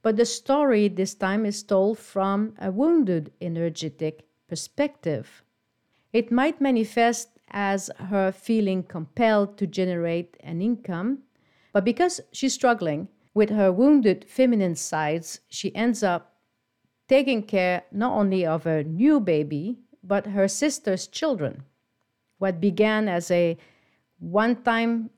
but 0.02 0.16
the 0.16 0.24
story 0.24 0.88
this 0.88 1.14
time 1.14 1.44
is 1.44 1.62
told 1.62 1.98
from 1.98 2.54
a 2.60 2.70
wounded, 2.70 3.32
energetic 3.40 4.26
perspective. 4.48 5.42
It 6.12 6.30
might 6.30 6.60
manifest 6.60 7.30
as 7.50 7.90
her 7.98 8.32
feeling 8.32 8.82
compelled 8.82 9.56
to 9.58 9.66
generate 9.66 10.36
an 10.40 10.60
income, 10.60 11.18
but 11.72 11.84
because 11.84 12.20
she's 12.32 12.54
struggling 12.54 13.08
with 13.34 13.50
her 13.50 13.72
wounded 13.72 14.24
feminine 14.28 14.76
sides, 14.76 15.40
she 15.48 15.74
ends 15.74 16.02
up 16.02 16.31
taking 17.08 17.42
care 17.42 17.82
not 17.92 18.12
only 18.12 18.46
of 18.46 18.64
her 18.64 18.82
new 18.82 19.20
baby, 19.20 19.78
but 20.02 20.26
her 20.26 20.48
sister's 20.48 21.06
children. 21.06 21.64
What 22.38 22.60
began 22.60 23.08
as 23.08 23.30
a 23.30 23.56
one 24.18 24.62
time 24.62 25.10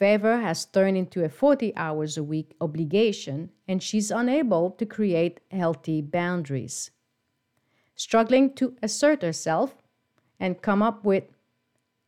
favor 0.00 0.40
has 0.40 0.64
turned 0.64 0.96
into 0.96 1.22
a 1.22 1.28
40 1.28 1.76
hours 1.76 2.16
a 2.16 2.22
week 2.22 2.54
obligation, 2.60 3.50
and 3.68 3.82
she's 3.82 4.10
unable 4.10 4.70
to 4.70 4.86
create 4.86 5.40
healthy 5.50 6.00
boundaries. 6.00 6.90
Struggling 7.96 8.54
to 8.54 8.74
assert 8.82 9.20
herself 9.20 9.74
and 10.38 10.62
come 10.62 10.82
up 10.82 11.04
with 11.04 11.24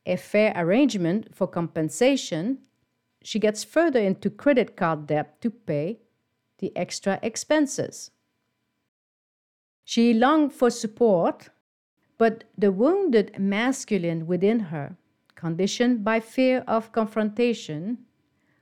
a 0.07 0.17
fair 0.17 0.55
arrangement 0.57 1.35
for 1.35 1.47
compensation, 1.47 2.59
she 3.23 3.39
gets 3.39 3.63
further 3.63 4.01
into 4.01 4.31
credit 4.31 4.75
card 4.75 5.07
debt 5.07 5.41
to 5.43 5.51
pay 5.51 5.99
the 6.59 6.75
extra 6.75 7.19
expenses. 7.23 8.11
She 9.85 10.15
longed 10.15 10.53
for 10.53 10.71
support, 10.71 11.51
but 12.19 12.45
the 12.57 12.71
wounded 12.71 13.39
masculine 13.39 14.27
within 14.27 14.61
her 14.61 14.97
conditioned 15.35 16.05
by 16.05 16.21
fear 16.21 16.63
of 16.69 16.93
confrontation, 16.93 17.99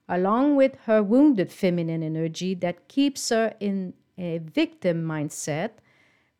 along 0.08 0.56
with 0.56 0.76
her 0.86 1.02
wounded 1.02 1.52
feminine 1.52 2.02
energy 2.02 2.54
that 2.54 2.88
keeps 2.88 3.28
her 3.28 3.54
in 3.60 3.92
a 4.16 4.38
victim 4.38 5.04
mindset, 5.04 5.72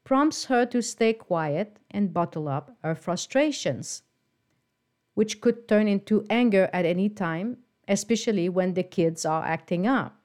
prompts 0.02 0.46
her 0.46 0.64
to 0.64 0.80
stay 0.80 1.12
quiet 1.12 1.78
and 1.90 2.14
bottle 2.14 2.48
up 2.48 2.74
her 2.82 2.94
frustrations, 2.94 4.02
which 5.12 5.42
could 5.42 5.68
turn 5.68 5.86
into 5.86 6.24
anger 6.30 6.70
at 6.72 6.86
any 6.86 7.10
time, 7.10 7.58
especially 7.86 8.48
when 8.48 8.72
the 8.72 8.82
kids 8.82 9.26
are 9.26 9.44
acting 9.44 9.86
up. 9.86 10.16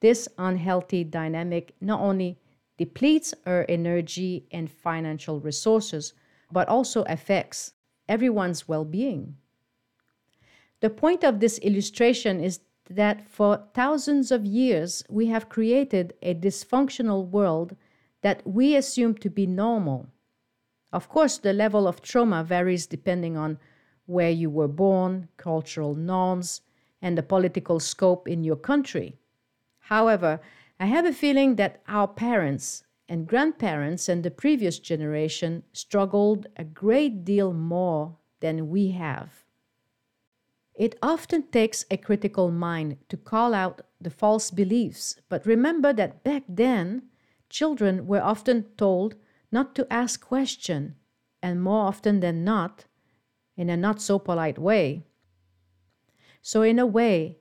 This 0.00 0.28
unhealthy 0.38 1.04
dynamic 1.04 1.76
not 1.80 2.00
only 2.00 2.39
depletes 2.80 3.34
her 3.44 3.66
energy 3.68 4.46
and 4.50 4.72
financial 4.72 5.38
resources, 5.38 6.14
but 6.50 6.66
also 6.66 7.02
affects 7.02 7.74
everyone's 8.08 8.66
well 8.66 8.86
being. 8.86 9.36
The 10.80 10.88
point 10.88 11.22
of 11.22 11.40
this 11.40 11.58
illustration 11.58 12.40
is 12.40 12.60
that 12.88 13.28
for 13.28 13.64
thousands 13.74 14.32
of 14.32 14.46
years 14.46 15.04
we 15.10 15.26
have 15.26 15.50
created 15.50 16.14
a 16.22 16.34
dysfunctional 16.34 17.28
world 17.28 17.76
that 18.22 18.40
we 18.46 18.74
assume 18.74 19.14
to 19.16 19.28
be 19.28 19.46
normal. 19.46 20.08
Of 20.90 21.10
course, 21.10 21.36
the 21.36 21.52
level 21.52 21.86
of 21.86 22.00
trauma 22.00 22.42
varies 22.42 22.86
depending 22.86 23.36
on 23.36 23.58
where 24.06 24.30
you 24.30 24.48
were 24.48 24.68
born, 24.86 25.28
cultural 25.36 25.94
norms, 25.94 26.62
and 27.02 27.18
the 27.18 27.22
political 27.22 27.78
scope 27.78 28.26
in 28.26 28.42
your 28.42 28.56
country. 28.56 29.18
However, 29.80 30.40
I 30.82 30.86
have 30.86 31.04
a 31.04 31.12
feeling 31.12 31.56
that 31.56 31.82
our 31.88 32.08
parents 32.08 32.84
and 33.06 33.26
grandparents 33.26 34.08
and 34.08 34.24
the 34.24 34.30
previous 34.30 34.78
generation 34.78 35.62
struggled 35.74 36.46
a 36.56 36.64
great 36.64 37.22
deal 37.22 37.52
more 37.52 38.16
than 38.40 38.70
we 38.70 38.92
have. 38.92 39.44
It 40.74 40.96
often 41.02 41.48
takes 41.48 41.84
a 41.90 41.98
critical 41.98 42.50
mind 42.50 42.96
to 43.10 43.18
call 43.18 43.52
out 43.52 43.82
the 44.00 44.08
false 44.08 44.50
beliefs, 44.50 45.20
but 45.28 45.44
remember 45.44 45.92
that 45.92 46.24
back 46.24 46.44
then, 46.48 47.10
children 47.50 48.06
were 48.06 48.22
often 48.22 48.64
told 48.78 49.16
not 49.52 49.74
to 49.74 49.92
ask 49.92 50.24
questions, 50.24 50.94
and 51.42 51.62
more 51.62 51.84
often 51.88 52.20
than 52.20 52.42
not, 52.42 52.86
in 53.54 53.68
a 53.68 53.76
not 53.76 54.00
so 54.00 54.18
polite 54.18 54.58
way. 54.58 55.04
So, 56.40 56.62
in 56.62 56.78
a 56.78 56.86
way, 56.86 57.36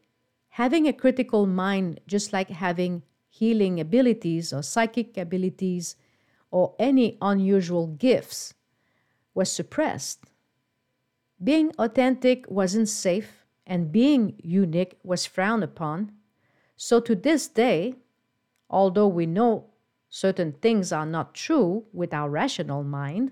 having 0.49 0.89
a 0.89 0.91
critical 0.91 1.45
mind, 1.45 2.02
just 2.06 2.34
like 2.34 2.49
having 2.49 3.04
healing 3.29 3.79
abilities 3.79 4.51
or 4.51 4.61
psychic 4.63 5.17
abilities 5.17 5.95
or 6.51 6.75
any 6.79 7.17
unusual 7.21 7.87
gifts 7.87 8.53
was 9.33 9.51
suppressed. 9.51 10.25
Being 11.41 11.71
authentic 11.77 12.49
wasn't 12.49 12.89
safe, 12.89 13.45
and 13.65 13.91
being 13.91 14.33
unique 14.43 14.97
was 15.03 15.25
frowned 15.25 15.63
upon. 15.63 16.11
So 16.75 16.99
to 17.01 17.15
this 17.15 17.47
day, 17.47 17.95
although 18.69 19.07
we 19.07 19.25
know 19.25 19.69
certain 20.09 20.53
things 20.53 20.91
are 20.91 21.05
not 21.05 21.35
true 21.35 21.85
with 21.93 22.13
our 22.13 22.29
rational 22.29 22.83
mind, 22.83 23.31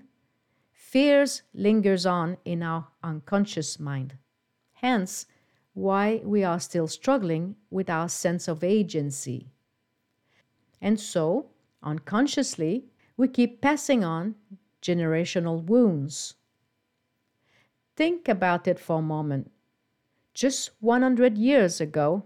fears 0.72 1.42
lingers 1.52 2.06
on 2.06 2.38
in 2.44 2.62
our 2.62 2.86
unconscious 3.02 3.78
mind. 3.80 4.14
Hence, 4.74 5.26
why 5.74 6.22
we 6.24 6.44
are 6.44 6.60
still 6.60 6.86
struggling 6.86 7.56
with 7.68 7.90
our 7.90 8.08
sense 8.08 8.48
of 8.48 8.64
agency. 8.64 9.50
And 10.80 10.98
so, 11.00 11.50
unconsciously, 11.82 12.84
we 13.16 13.28
keep 13.28 13.60
passing 13.60 14.04
on 14.04 14.36
generational 14.80 15.62
wounds. 15.62 16.34
Think 17.96 18.28
about 18.28 18.68
it 18.68 18.78
for 18.78 19.00
a 19.00 19.02
moment. 19.02 19.50
Just 20.34 20.70
100 20.80 21.36
years 21.36 21.80
ago, 21.80 22.22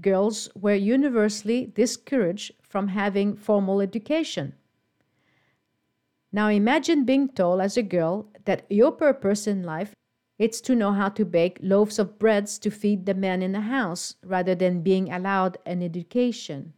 girls 0.00 0.48
were 0.54 0.74
universally 0.74 1.66
discouraged 1.66 2.52
from 2.62 2.88
having 2.88 3.36
formal 3.36 3.80
education. 3.80 4.54
Now 6.32 6.48
imagine 6.48 7.04
being 7.04 7.28
told 7.28 7.60
as 7.60 7.76
a 7.76 7.82
girl 7.82 8.28
that 8.44 8.64
your 8.70 8.92
purpose 8.92 9.46
in 9.46 9.62
life 9.62 9.94
is 10.38 10.60
to 10.62 10.74
know 10.74 10.92
how 10.92 11.10
to 11.10 11.24
bake 11.24 11.58
loaves 11.60 11.98
of 11.98 12.18
breads 12.18 12.58
to 12.60 12.70
feed 12.70 13.04
the 13.04 13.14
men 13.14 13.42
in 13.42 13.52
the 13.52 13.62
house 13.62 14.14
rather 14.24 14.54
than 14.54 14.80
being 14.80 15.12
allowed 15.12 15.58
an 15.66 15.82
education. 15.82 16.72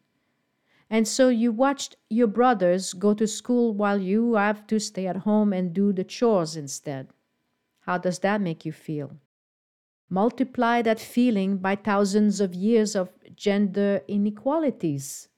And 0.92 1.08
so 1.08 1.30
you 1.30 1.52
watched 1.52 1.96
your 2.10 2.26
brothers 2.26 2.92
go 2.92 3.14
to 3.14 3.26
school 3.26 3.72
while 3.72 3.98
you 3.98 4.34
have 4.34 4.66
to 4.66 4.78
stay 4.78 5.06
at 5.06 5.24
home 5.24 5.54
and 5.54 5.72
do 5.72 5.90
the 5.90 6.04
chores 6.04 6.54
instead. 6.54 7.08
How 7.80 7.96
does 7.96 8.18
that 8.18 8.42
make 8.42 8.66
you 8.66 8.72
feel? 8.72 9.16
Multiply 10.10 10.82
that 10.82 11.00
feeling 11.00 11.56
by 11.56 11.76
thousands 11.76 12.42
of 12.42 12.52
years 12.52 12.94
of 12.94 13.08
gender 13.34 14.02
inequalities. 14.06 15.28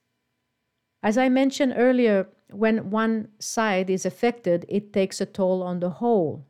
As 1.04 1.16
I 1.16 1.28
mentioned 1.28 1.74
earlier, 1.76 2.26
when 2.50 2.90
one 2.90 3.28
side 3.38 3.88
is 3.90 4.04
affected, 4.04 4.66
it 4.68 4.92
takes 4.92 5.20
a 5.20 5.26
toll 5.26 5.62
on 5.62 5.78
the 5.78 5.90
whole. 6.02 6.44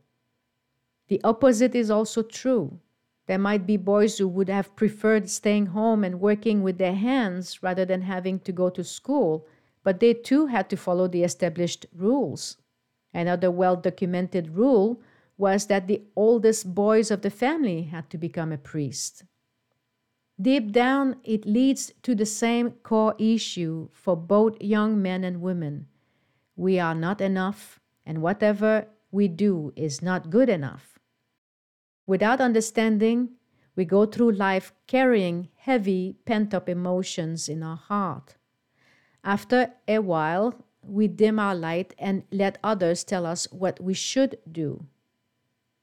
The 1.09 1.21
opposite 1.23 1.75
is 1.75 1.91
also 1.91 2.23
true. 2.23 2.79
There 3.27 3.39
might 3.39 3.65
be 3.65 3.77
boys 3.77 4.17
who 4.17 4.27
would 4.27 4.49
have 4.49 4.75
preferred 4.75 5.29
staying 5.29 5.67
home 5.67 6.03
and 6.03 6.21
working 6.21 6.61
with 6.61 6.77
their 6.77 6.93
hands 6.93 7.63
rather 7.63 7.85
than 7.85 8.01
having 8.01 8.39
to 8.41 8.51
go 8.51 8.69
to 8.69 8.83
school, 8.83 9.47
but 9.83 9.99
they 9.99 10.13
too 10.13 10.47
had 10.47 10.69
to 10.69 10.77
follow 10.77 11.07
the 11.07 11.23
established 11.23 11.85
rules. 11.95 12.57
Another 13.13 13.49
well 13.49 13.75
documented 13.75 14.55
rule 14.55 15.01
was 15.37 15.67
that 15.67 15.87
the 15.87 16.01
oldest 16.15 16.73
boys 16.75 17.09
of 17.11 17.21
the 17.21 17.29
family 17.29 17.83
had 17.83 18.09
to 18.09 18.17
become 18.17 18.51
a 18.51 18.57
priest. 18.57 19.23
Deep 20.39 20.71
down, 20.71 21.15
it 21.23 21.45
leads 21.45 21.93
to 22.03 22.13
the 22.13 22.25
same 22.25 22.71
core 22.83 23.15
issue 23.17 23.87
for 23.93 24.17
both 24.17 24.61
young 24.61 25.01
men 25.01 25.23
and 25.23 25.41
women. 25.41 25.87
We 26.57 26.77
are 26.77 26.95
not 26.95 27.21
enough, 27.21 27.79
and 28.05 28.21
whatever 28.21 28.87
we 29.11 29.29
do 29.29 29.71
is 29.75 30.01
not 30.01 30.29
good 30.29 30.49
enough. 30.49 30.94
Without 32.07 32.39
understanding, 32.39 33.29
we 33.75 33.85
go 33.85 34.05
through 34.05 34.31
life 34.31 34.73
carrying 34.87 35.49
heavy 35.57 36.15
pent 36.25 36.53
up 36.53 36.69
emotions 36.69 37.49
in 37.49 37.63
our 37.63 37.75
heart. 37.77 38.35
After 39.23 39.71
a 39.87 39.99
while, 39.99 40.53
we 40.81 41.07
dim 41.07 41.39
our 41.39 41.55
light 41.55 41.95
and 41.97 42.23
let 42.31 42.59
others 42.63 43.03
tell 43.03 43.25
us 43.25 43.51
what 43.51 43.81
we 43.81 43.93
should 43.93 44.37
do. 44.49 44.85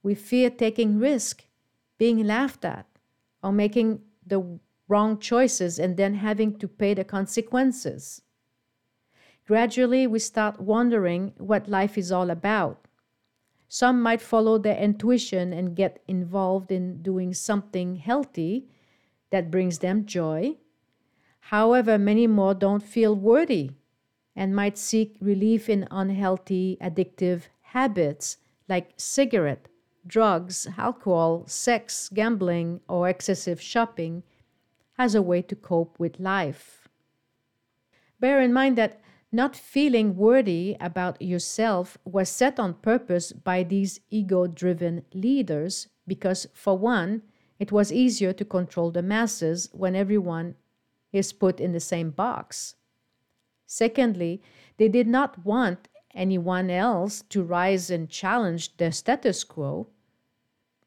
We 0.02 0.14
fear 0.14 0.48
taking 0.48 0.98
risk, 0.98 1.44
being 1.98 2.24
laughed 2.24 2.64
at, 2.64 2.86
or 3.42 3.52
making 3.52 4.02
the 4.24 4.58
wrong 4.88 5.18
choices 5.18 5.78
and 5.78 5.96
then 5.96 6.14
having 6.14 6.56
to 6.58 6.68
pay 6.68 6.94
the 6.94 7.04
consequences. 7.04 8.22
Gradually, 9.46 10.06
we 10.06 10.20
start 10.20 10.60
wondering 10.60 11.32
what 11.36 11.68
life 11.68 11.98
is 11.98 12.12
all 12.12 12.30
about. 12.30 12.86
Some 13.74 14.02
might 14.02 14.20
follow 14.20 14.58
their 14.58 14.76
intuition 14.76 15.54
and 15.54 15.74
get 15.74 16.02
involved 16.06 16.70
in 16.70 17.00
doing 17.00 17.32
something 17.32 17.96
healthy 17.96 18.68
that 19.30 19.50
brings 19.50 19.78
them 19.78 20.04
joy. 20.04 20.58
However, 21.40 21.96
many 21.96 22.26
more 22.26 22.52
don't 22.52 22.82
feel 22.82 23.16
worthy 23.16 23.70
and 24.36 24.54
might 24.54 24.76
seek 24.76 25.16
relief 25.22 25.70
in 25.70 25.88
unhealthy, 25.90 26.76
addictive 26.82 27.44
habits 27.62 28.36
like 28.68 28.92
cigarette, 28.98 29.68
drugs, 30.06 30.68
alcohol, 30.76 31.44
sex, 31.46 32.10
gambling, 32.12 32.82
or 32.90 33.08
excessive 33.08 33.58
shopping 33.58 34.22
as 34.98 35.14
a 35.14 35.22
way 35.22 35.40
to 35.40 35.56
cope 35.56 35.98
with 35.98 36.20
life. 36.20 36.86
Bear 38.20 38.42
in 38.42 38.52
mind 38.52 38.76
that 38.76 39.00
not 39.32 39.56
feeling 39.56 40.14
worthy 40.14 40.76
about 40.78 41.20
yourself 41.20 41.96
was 42.04 42.28
set 42.28 42.60
on 42.60 42.74
purpose 42.74 43.32
by 43.32 43.62
these 43.62 44.00
ego 44.10 44.46
driven 44.46 45.04
leaders 45.14 45.88
because, 46.06 46.46
for 46.52 46.76
one, 46.76 47.22
it 47.58 47.72
was 47.72 47.92
easier 47.92 48.32
to 48.34 48.44
control 48.44 48.90
the 48.90 49.02
masses 49.02 49.70
when 49.72 49.96
everyone 49.96 50.54
is 51.12 51.32
put 51.32 51.60
in 51.60 51.72
the 51.72 51.80
same 51.80 52.10
box. 52.10 52.74
Secondly, 53.66 54.42
they 54.76 54.88
did 54.88 55.06
not 55.06 55.44
want 55.44 55.88
anyone 56.14 56.68
else 56.68 57.22
to 57.30 57.42
rise 57.42 57.90
and 57.90 58.10
challenge 58.10 58.76
the 58.76 58.92
status 58.92 59.44
quo. 59.44 59.88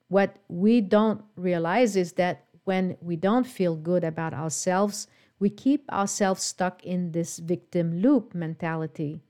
What 0.08 0.38
we 0.48 0.82
don't 0.82 1.24
realize 1.36 1.96
is 1.96 2.14
that 2.14 2.46
when 2.64 2.98
we 3.02 3.16
don't 3.16 3.48
feel 3.48 3.76
good 3.76 4.04
about 4.04 4.34
ourselves, 4.34 5.08
we 5.39 5.50
keep 5.50 5.91
ourselves 5.91 6.43
stuck 6.43 6.84
in 6.84 7.12
this 7.12 7.39
victim 7.39 8.02
loop 8.02 8.34
mentality 8.34 9.21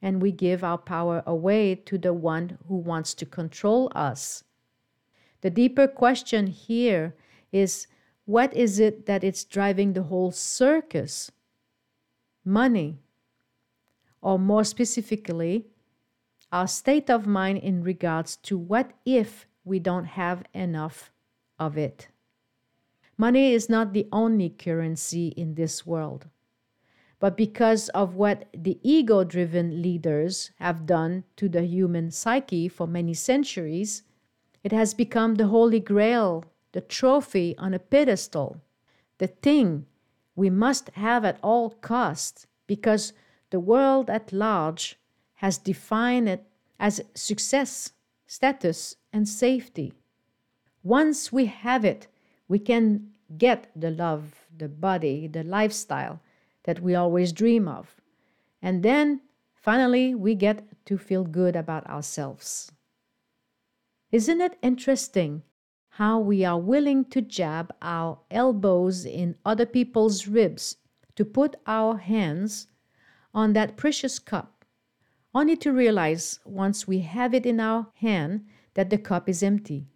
and 0.00 0.22
we 0.22 0.30
give 0.30 0.62
our 0.62 0.78
power 0.78 1.22
away 1.26 1.74
to 1.74 1.98
the 1.98 2.12
one 2.12 2.58
who 2.68 2.76
wants 2.76 3.14
to 3.14 3.26
control 3.26 3.90
us. 3.94 4.44
The 5.40 5.50
deeper 5.50 5.88
question 5.88 6.46
here 6.48 7.14
is 7.52 7.86
what 8.24 8.54
is 8.54 8.78
it 8.78 9.06
that 9.06 9.24
is 9.24 9.44
driving 9.44 9.92
the 9.94 10.04
whole 10.04 10.30
circus? 10.30 11.30
Money. 12.44 12.98
Or 14.20 14.38
more 14.38 14.64
specifically, 14.64 15.66
our 16.52 16.66
state 16.66 17.08
of 17.08 17.26
mind 17.26 17.58
in 17.58 17.82
regards 17.82 18.36
to 18.36 18.58
what 18.58 18.92
if 19.04 19.46
we 19.64 19.78
don't 19.78 20.04
have 20.04 20.44
enough 20.54 21.10
of 21.58 21.76
it. 21.76 22.08
Money 23.20 23.52
is 23.52 23.68
not 23.68 23.92
the 23.92 24.06
only 24.12 24.48
currency 24.48 25.28
in 25.28 25.56
this 25.56 25.84
world. 25.84 26.28
But 27.18 27.36
because 27.36 27.88
of 27.88 28.14
what 28.14 28.44
the 28.56 28.78
ego 28.84 29.24
driven 29.24 29.82
leaders 29.82 30.52
have 30.60 30.86
done 30.86 31.24
to 31.36 31.48
the 31.48 31.64
human 31.64 32.12
psyche 32.12 32.68
for 32.68 32.86
many 32.86 33.14
centuries, 33.14 34.04
it 34.62 34.70
has 34.70 34.94
become 34.94 35.34
the 35.34 35.48
holy 35.48 35.80
grail, 35.80 36.44
the 36.70 36.80
trophy 36.80 37.56
on 37.58 37.74
a 37.74 37.80
pedestal, 37.80 38.60
the 39.18 39.26
thing 39.26 39.86
we 40.36 40.48
must 40.48 40.90
have 40.90 41.24
at 41.24 41.40
all 41.42 41.70
costs 41.70 42.46
because 42.68 43.12
the 43.50 43.58
world 43.58 44.08
at 44.08 44.32
large 44.32 44.96
has 45.34 45.58
defined 45.58 46.28
it 46.28 46.44
as 46.78 47.00
success, 47.16 47.94
status, 48.28 48.94
and 49.12 49.28
safety. 49.28 49.92
Once 50.84 51.32
we 51.32 51.46
have 51.46 51.84
it, 51.84 52.06
we 52.48 52.58
can 52.58 53.10
get 53.36 53.70
the 53.76 53.90
love, 53.90 54.46
the 54.56 54.68
body, 54.68 55.28
the 55.28 55.44
lifestyle 55.44 56.20
that 56.64 56.80
we 56.80 56.94
always 56.94 57.32
dream 57.32 57.68
of. 57.68 57.94
And 58.62 58.82
then 58.82 59.20
finally, 59.54 60.14
we 60.14 60.34
get 60.34 60.64
to 60.86 60.98
feel 60.98 61.24
good 61.24 61.54
about 61.54 61.86
ourselves. 61.86 62.72
Isn't 64.10 64.40
it 64.40 64.58
interesting 64.62 65.42
how 65.90 66.18
we 66.18 66.44
are 66.44 66.58
willing 66.58 67.04
to 67.06 67.20
jab 67.20 67.74
our 67.82 68.20
elbows 68.30 69.04
in 69.04 69.36
other 69.44 69.66
people's 69.66 70.26
ribs 70.26 70.76
to 71.16 71.24
put 71.24 71.56
our 71.66 71.98
hands 71.98 72.68
on 73.34 73.52
that 73.52 73.76
precious 73.76 74.18
cup, 74.18 74.64
only 75.34 75.56
to 75.56 75.72
realize 75.72 76.40
once 76.44 76.88
we 76.88 77.00
have 77.00 77.34
it 77.34 77.44
in 77.44 77.60
our 77.60 77.88
hand 77.96 78.46
that 78.74 78.90
the 78.90 78.98
cup 78.98 79.28
is 79.28 79.42
empty? 79.42 79.88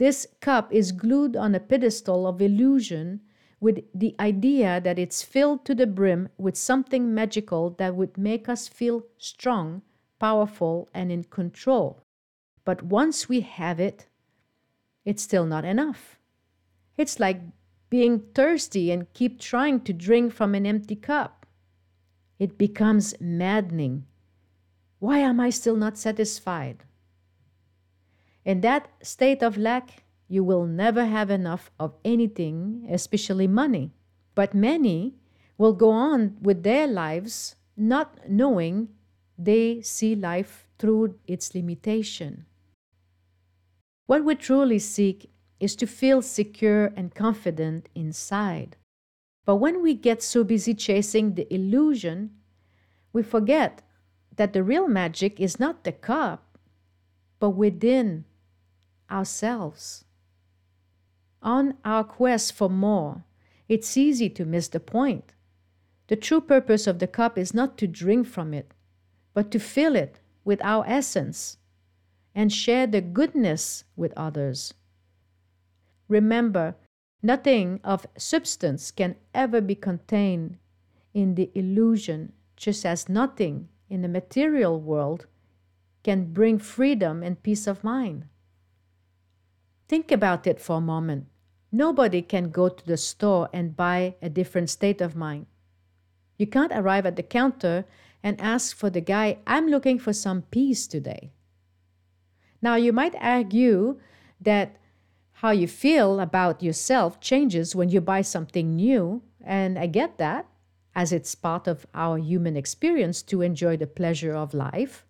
This 0.00 0.26
cup 0.40 0.72
is 0.72 0.92
glued 0.92 1.36
on 1.36 1.54
a 1.54 1.60
pedestal 1.60 2.26
of 2.26 2.40
illusion 2.40 3.20
with 3.60 3.84
the 3.94 4.16
idea 4.18 4.80
that 4.80 4.98
it's 4.98 5.22
filled 5.22 5.66
to 5.66 5.74
the 5.74 5.86
brim 5.86 6.30
with 6.38 6.56
something 6.56 7.12
magical 7.12 7.68
that 7.76 7.94
would 7.94 8.16
make 8.16 8.48
us 8.48 8.66
feel 8.66 9.04
strong, 9.18 9.82
powerful, 10.18 10.88
and 10.94 11.12
in 11.12 11.24
control. 11.24 12.02
But 12.64 12.82
once 12.82 13.28
we 13.28 13.42
have 13.42 13.78
it, 13.78 14.06
it's 15.04 15.22
still 15.22 15.44
not 15.44 15.66
enough. 15.66 16.18
It's 16.96 17.20
like 17.20 17.42
being 17.90 18.20
thirsty 18.34 18.90
and 18.90 19.12
keep 19.12 19.38
trying 19.38 19.80
to 19.80 19.92
drink 19.92 20.32
from 20.32 20.54
an 20.54 20.64
empty 20.64 20.96
cup. 20.96 21.44
It 22.38 22.56
becomes 22.56 23.14
maddening. 23.20 24.06
Why 24.98 25.18
am 25.18 25.40
I 25.40 25.50
still 25.50 25.76
not 25.76 25.98
satisfied? 25.98 26.84
In 28.44 28.60
that 28.62 28.88
state 29.02 29.42
of 29.42 29.58
lack, 29.58 30.04
you 30.28 30.44
will 30.44 30.66
never 30.66 31.04
have 31.04 31.30
enough 31.30 31.70
of 31.78 31.94
anything, 32.04 32.86
especially 32.90 33.46
money. 33.46 33.92
But 34.34 34.54
many 34.54 35.16
will 35.58 35.72
go 35.72 35.90
on 35.90 36.36
with 36.40 36.62
their 36.62 36.86
lives 36.86 37.56
not 37.76 38.28
knowing 38.28 38.88
they 39.36 39.82
see 39.82 40.14
life 40.14 40.68
through 40.78 41.16
its 41.26 41.54
limitation. 41.54 42.46
What 44.06 44.24
we 44.24 44.34
truly 44.34 44.78
seek 44.78 45.30
is 45.58 45.76
to 45.76 45.86
feel 45.86 46.22
secure 46.22 46.86
and 46.96 47.14
confident 47.14 47.88
inside. 47.94 48.76
But 49.44 49.56
when 49.56 49.82
we 49.82 49.94
get 49.94 50.22
so 50.22 50.44
busy 50.44 50.74
chasing 50.74 51.34
the 51.34 51.52
illusion, 51.52 52.30
we 53.12 53.22
forget 53.22 53.82
that 54.36 54.52
the 54.52 54.62
real 54.62 54.88
magic 54.88 55.40
is 55.40 55.60
not 55.60 55.84
the 55.84 55.92
cup, 55.92 56.58
but 57.38 57.50
within 57.50 58.24
ourselves. 59.10 60.04
On 61.42 61.74
our 61.84 62.04
quest 62.04 62.52
for 62.52 62.68
more, 62.68 63.24
it's 63.68 63.96
easy 63.96 64.28
to 64.30 64.44
miss 64.44 64.68
the 64.68 64.80
point. 64.80 65.32
The 66.08 66.16
true 66.16 66.40
purpose 66.40 66.86
of 66.86 66.98
the 66.98 67.06
cup 67.06 67.38
is 67.38 67.54
not 67.54 67.78
to 67.78 67.86
drink 67.86 68.26
from 68.26 68.52
it, 68.52 68.74
but 69.32 69.50
to 69.52 69.58
fill 69.58 69.94
it 69.96 70.18
with 70.44 70.60
our 70.62 70.84
essence 70.86 71.56
and 72.34 72.52
share 72.52 72.86
the 72.86 73.00
goodness 73.00 73.84
with 73.96 74.12
others. 74.16 74.74
Remember, 76.08 76.74
nothing 77.22 77.80
of 77.84 78.06
substance 78.16 78.90
can 78.90 79.16
ever 79.34 79.60
be 79.60 79.74
contained 79.74 80.58
in 81.14 81.34
the 81.36 81.50
illusion, 81.54 82.32
just 82.56 82.84
as 82.84 83.08
nothing 83.08 83.68
in 83.88 84.02
the 84.02 84.08
material 84.08 84.80
world 84.80 85.26
can 86.02 86.32
bring 86.32 86.58
freedom 86.58 87.22
and 87.22 87.42
peace 87.42 87.66
of 87.66 87.84
mind. 87.84 88.24
Think 89.90 90.12
about 90.12 90.46
it 90.46 90.60
for 90.60 90.76
a 90.76 90.80
moment. 90.80 91.26
Nobody 91.72 92.22
can 92.22 92.50
go 92.50 92.68
to 92.68 92.86
the 92.86 92.96
store 92.96 93.48
and 93.52 93.76
buy 93.76 94.14
a 94.22 94.28
different 94.28 94.70
state 94.70 95.00
of 95.00 95.16
mind. 95.16 95.46
You 96.38 96.46
can't 96.46 96.70
arrive 96.72 97.06
at 97.06 97.16
the 97.16 97.24
counter 97.24 97.84
and 98.22 98.40
ask 98.40 98.76
for 98.76 98.88
the 98.88 99.00
guy, 99.00 99.38
I'm 99.48 99.66
looking 99.66 99.98
for 99.98 100.12
some 100.12 100.42
peace 100.42 100.86
today. 100.86 101.32
Now, 102.62 102.76
you 102.76 102.92
might 102.92 103.16
argue 103.20 103.98
that 104.40 104.76
how 105.32 105.50
you 105.50 105.66
feel 105.66 106.20
about 106.20 106.62
yourself 106.62 107.18
changes 107.18 107.74
when 107.74 107.88
you 107.88 108.00
buy 108.00 108.22
something 108.22 108.76
new, 108.76 109.22
and 109.44 109.76
I 109.76 109.86
get 109.86 110.18
that, 110.18 110.46
as 110.94 111.12
it's 111.12 111.34
part 111.34 111.66
of 111.66 111.84
our 111.94 112.16
human 112.16 112.56
experience 112.56 113.22
to 113.22 113.42
enjoy 113.42 113.76
the 113.76 113.88
pleasure 113.88 114.36
of 114.36 114.54
life. 114.54 115.04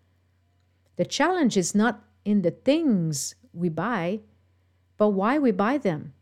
The 0.96 1.04
challenge 1.04 1.58
is 1.58 1.74
not 1.74 2.02
in 2.24 2.40
the 2.40 2.50
things 2.50 3.34
we 3.52 3.68
buy, 3.68 4.20
but 5.00 5.16
why 5.16 5.38
we 5.38 5.50
buy 5.50 5.78
them. 5.78 6.12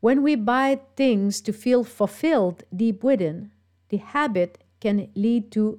When 0.00 0.24
we 0.24 0.34
buy 0.34 0.80
things 0.96 1.40
to 1.42 1.52
feel 1.52 1.84
fulfilled 1.84 2.64
deep 2.74 3.04
within, 3.04 3.52
the 3.90 3.98
habit 3.98 4.64
can 4.80 5.08
lead 5.14 5.52
to 5.52 5.78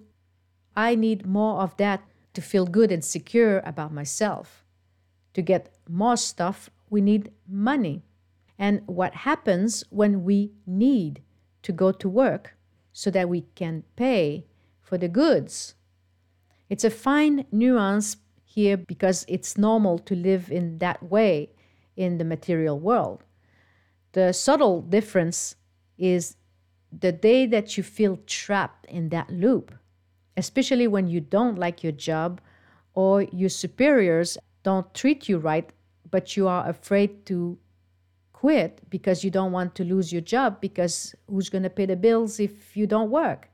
I 0.74 0.96
need 0.96 1.26
more 1.26 1.60
of 1.60 1.76
that 1.76 2.02
to 2.34 2.42
feel 2.42 2.66
good 2.66 2.94
and 2.94 3.04
secure 3.04 3.60
about 3.66 3.92
myself. 3.92 4.64
To 5.34 5.42
get 5.42 5.76
more 5.90 6.16
stuff, 6.16 6.70
we 6.90 7.02
need 7.02 7.34
money. 7.46 8.04
And 8.58 8.82
what 8.86 9.14
happens 9.28 9.84
when 9.90 10.24
we 10.24 10.54
need 10.66 11.24
to 11.64 11.74
go 11.74 11.92
to 11.92 12.08
work 12.08 12.56
so 12.94 13.12
that 13.12 13.28
we 13.28 13.42
can 13.54 13.84
pay 13.98 14.46
for 14.80 14.98
the 14.98 15.10
goods? 15.10 15.76
It's 16.70 16.86
a 16.86 16.90
fine 16.90 17.46
nuance 17.52 18.16
here 18.46 18.78
because 18.78 19.26
it's 19.28 19.58
normal 19.58 20.00
to 20.00 20.16
live 20.16 20.50
in 20.50 20.78
that 20.78 21.04
way 21.04 21.50
in 21.96 22.18
the 22.18 22.26
material 22.26 22.80
world. 22.80 23.24
The 24.14 24.34
subtle 24.34 24.82
difference 24.82 25.56
is 25.98 26.38
the 26.92 27.12
day 27.12 27.46
that 27.48 27.78
you 27.78 27.84
feel 27.84 28.18
trapped 28.26 28.86
in 28.86 29.10
that 29.10 29.30
loop, 29.30 29.74
especially 30.38 30.88
when 30.88 31.08
you 31.08 31.20
don't 31.20 31.58
like 31.58 31.84
your 31.84 31.92
job 31.92 32.42
or 32.94 33.24
your 33.24 33.50
superiors 33.50 34.38
don't 34.64 34.94
treat 34.94 35.30
you 35.30 35.38
right, 35.38 35.70
but 36.10 36.36
you 36.36 36.48
are 36.48 36.68
afraid 36.68 37.26
to 37.28 37.58
quit 38.34 38.82
because 38.90 39.24
you 39.24 39.30
don't 39.30 39.52
want 39.52 39.76
to 39.76 39.84
lose 39.84 40.12
your 40.12 40.22
job 40.22 40.62
because 40.62 41.16
who's 41.30 41.50
going 41.50 41.64
to 41.64 41.70
pay 41.70 41.86
the 41.86 41.96
bills 41.96 42.40
if 42.40 42.76
you 42.76 42.88
don't 42.88 43.10
work? 43.10 43.50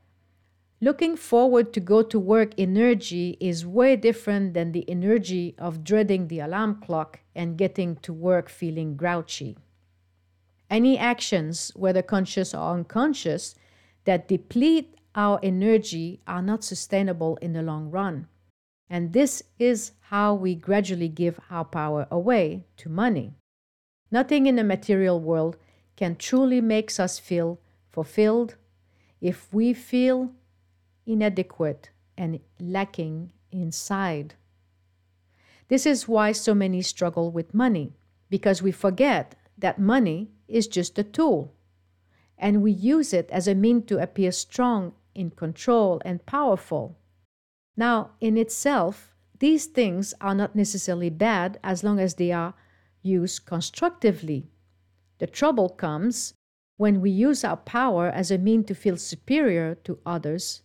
Looking 0.82 1.14
forward 1.14 1.72
to 1.74 1.80
go 1.80 2.02
to 2.02 2.18
work 2.18 2.54
energy 2.58 3.36
is 3.38 3.64
way 3.64 3.94
different 3.94 4.52
than 4.52 4.72
the 4.72 4.84
energy 4.90 5.54
of 5.56 5.84
dreading 5.84 6.26
the 6.26 6.40
alarm 6.40 6.80
clock 6.84 7.20
and 7.36 7.56
getting 7.56 7.94
to 8.02 8.12
work 8.12 8.48
feeling 8.48 8.96
grouchy. 8.96 9.56
Any 10.68 10.98
actions, 10.98 11.70
whether 11.76 12.02
conscious 12.02 12.52
or 12.52 12.72
unconscious, 12.74 13.54
that 14.06 14.26
deplete 14.26 14.96
our 15.14 15.38
energy 15.40 16.20
are 16.26 16.42
not 16.42 16.64
sustainable 16.64 17.36
in 17.36 17.52
the 17.52 17.62
long 17.62 17.88
run. 17.88 18.26
And 18.90 19.12
this 19.12 19.40
is 19.60 19.92
how 20.10 20.34
we 20.34 20.56
gradually 20.56 21.08
give 21.08 21.38
our 21.48 21.64
power 21.64 22.08
away 22.10 22.64
to 22.78 22.88
money. 22.88 23.34
Nothing 24.10 24.46
in 24.46 24.56
the 24.56 24.64
material 24.64 25.20
world 25.20 25.56
can 25.94 26.16
truly 26.16 26.60
make 26.60 26.98
us 26.98 27.20
feel 27.20 27.60
fulfilled 27.88 28.56
if 29.20 29.46
we 29.54 29.72
feel 29.72 30.32
inadequate 31.06 31.90
and 32.16 32.40
lacking 32.60 33.32
inside. 33.50 34.34
This 35.68 35.86
is 35.86 36.08
why 36.08 36.32
so 36.32 36.54
many 36.54 36.82
struggle 36.82 37.30
with 37.30 37.54
money, 37.54 37.94
because 38.28 38.62
we 38.62 38.72
forget 38.72 39.34
that 39.56 39.78
money 39.78 40.30
is 40.48 40.66
just 40.66 40.98
a 40.98 41.04
tool, 41.04 41.54
and 42.36 42.62
we 42.62 42.72
use 42.72 43.12
it 43.12 43.30
as 43.30 43.48
a 43.48 43.54
mean 43.54 43.82
to 43.84 44.02
appear 44.02 44.32
strong, 44.32 44.92
in 45.14 45.30
control, 45.30 46.00
and 46.04 46.24
powerful. 46.26 46.98
Now, 47.76 48.10
in 48.20 48.36
itself, 48.36 49.14
these 49.38 49.66
things 49.66 50.14
are 50.20 50.34
not 50.34 50.54
necessarily 50.54 51.10
bad 51.10 51.58
as 51.64 51.82
long 51.82 51.98
as 51.98 52.14
they 52.14 52.32
are 52.32 52.54
used 53.02 53.46
constructively. 53.46 54.48
The 55.18 55.26
trouble 55.26 55.68
comes 55.68 56.34
when 56.76 57.00
we 57.00 57.10
use 57.10 57.44
our 57.44 57.56
power 57.56 58.08
as 58.08 58.30
a 58.30 58.38
mean 58.38 58.64
to 58.64 58.74
feel 58.74 58.96
superior 58.96 59.74
to 59.84 59.98
others 60.04 60.62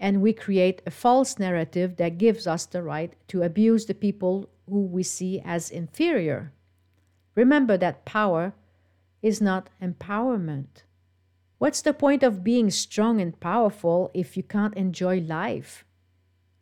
and 0.00 0.22
we 0.22 0.32
create 0.32 0.80
a 0.86 0.90
false 0.90 1.38
narrative 1.38 1.96
that 1.96 2.18
gives 2.18 2.46
us 2.46 2.66
the 2.66 2.82
right 2.82 3.14
to 3.28 3.42
abuse 3.42 3.86
the 3.86 3.94
people 3.94 4.48
who 4.68 4.82
we 4.82 5.02
see 5.02 5.40
as 5.44 5.70
inferior. 5.70 6.52
Remember 7.34 7.76
that 7.76 8.04
power 8.04 8.52
is 9.22 9.40
not 9.40 9.70
empowerment. 9.82 10.82
What's 11.58 11.82
the 11.82 11.92
point 11.92 12.22
of 12.22 12.44
being 12.44 12.70
strong 12.70 13.20
and 13.20 13.38
powerful 13.40 14.10
if 14.14 14.36
you 14.36 14.44
can't 14.44 14.76
enjoy 14.76 15.20
life? 15.20 15.84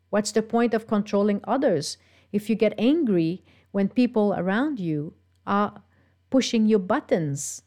What's 0.09 0.33
the 0.33 0.43
point 0.43 0.73
of 0.73 0.87
controlling 0.87 1.41
others 1.45 1.99
if 2.33 2.49
you 2.49 2.57
get 2.57 2.75
angry 2.79 3.45
when 3.73 3.89
people 3.89 4.33
around 4.33 4.81
you 4.81 5.13
are 5.47 5.83
pushing 6.31 6.65
your 6.65 6.79
buttons? 6.79 7.63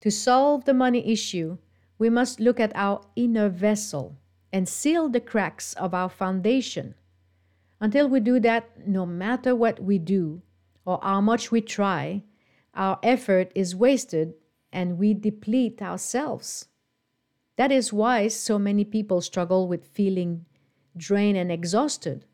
To 0.00 0.10
solve 0.10 0.64
the 0.64 0.72
money 0.72 1.06
issue, 1.06 1.58
we 1.98 2.08
must 2.08 2.40
look 2.40 2.58
at 2.58 2.72
our 2.74 3.02
inner 3.16 3.50
vessel 3.50 4.16
and 4.52 4.68
seal 4.68 5.08
the 5.08 5.20
cracks 5.20 5.74
of 5.74 5.94
our 5.94 6.08
foundation. 6.08 6.94
Until 7.80 8.08
we 8.08 8.20
do 8.20 8.40
that, 8.40 8.86
no 8.86 9.06
matter 9.06 9.54
what 9.54 9.82
we 9.82 9.98
do 9.98 10.42
or 10.84 10.98
how 11.02 11.20
much 11.20 11.50
we 11.50 11.60
try, 11.60 12.22
our 12.74 12.98
effort 13.02 13.50
is 13.54 13.74
wasted 13.74 14.34
and 14.72 14.98
we 14.98 15.14
deplete 15.14 15.80
ourselves. 15.80 16.68
That 17.56 17.72
is 17.72 17.92
why 17.92 18.28
so 18.28 18.58
many 18.58 18.84
people 18.84 19.20
struggle 19.20 19.68
with 19.68 19.88
feeling 19.88 20.46
drained 20.96 21.38
and 21.38 21.50
exhausted. 21.50 22.24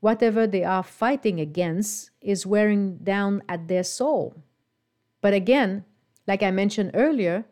Whatever 0.00 0.46
they 0.46 0.64
are 0.64 0.82
fighting 0.82 1.40
against 1.40 2.10
is 2.20 2.46
wearing 2.46 2.98
down 2.98 3.42
at 3.48 3.68
their 3.68 3.84
soul. 3.84 4.42
But 5.20 5.34
again, 5.34 5.84
like 6.26 6.42
I 6.42 6.50
mentioned 6.50 6.90
earlier, 6.94 7.46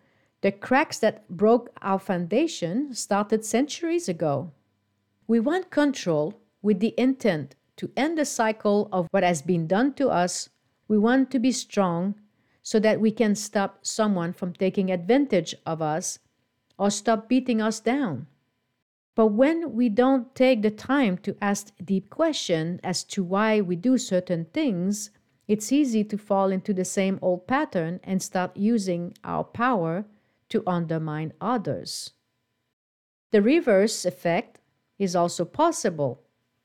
the 0.44 0.52
cracks 0.52 0.98
that 0.98 1.26
broke 1.30 1.70
our 1.80 1.98
foundation 1.98 2.92
started 2.92 3.42
centuries 3.42 4.11
ago. 4.11 4.52
We 5.26 5.40
want 5.40 5.70
control 5.70 6.38
with 6.61 6.80
the 6.80 6.92
intent 6.98 7.57
to 7.78 7.90
end 7.96 8.18
the 8.18 8.26
cycle 8.26 8.90
of 8.92 9.09
what 9.11 9.22
has 9.22 9.40
been 9.40 9.66
done 9.66 9.94
to 9.94 10.11
us. 10.11 10.50
We 10.87 10.98
want 10.98 11.30
to 11.30 11.38
be 11.38 11.50
strong 11.50 12.16
so 12.62 12.78
that 12.80 13.00
we 13.00 13.11
can 13.11 13.35
stop 13.35 13.87
someone 13.87 14.35
from 14.35 14.52
taking 14.52 14.90
advantage 14.90 15.54
of 15.64 15.80
us 15.80 16.18
or 16.78 16.90
stop 16.90 17.26
beating 17.26 17.62
us 17.62 17.80
down. 17.80 18.26
But 19.14 19.28
when 19.28 19.72
we 19.72 19.88
don't 19.88 20.35
take 20.35 20.61
the 20.61 20.70
time 20.70 21.16
to 21.24 21.38
ask 21.40 21.72
deep 21.83 22.11
questions 22.11 22.80
as 22.85 23.02
to 23.04 23.24
why 23.24 23.62
we 23.62 23.76
do 23.76 23.96
certain 23.96 24.44
things, 24.52 25.09
it's 25.48 25.72
easy 25.72 26.04
to 26.04 26.18
fall 26.18 26.50
into 26.52 26.74
the 26.74 26.85
same 26.85 27.18
old 27.22 27.46
pattern 27.46 27.98
and 28.04 28.22
start 28.22 28.54
using 28.59 29.14
our 29.24 29.42
power 29.42 30.04
to 30.48 30.62
undermine 30.66 31.33
others. 31.40 32.12
The 33.30 33.42
reverse 33.42 34.04
effect 34.04 34.61
is 34.98 35.16
also 35.16 35.44
possible, 35.44 36.22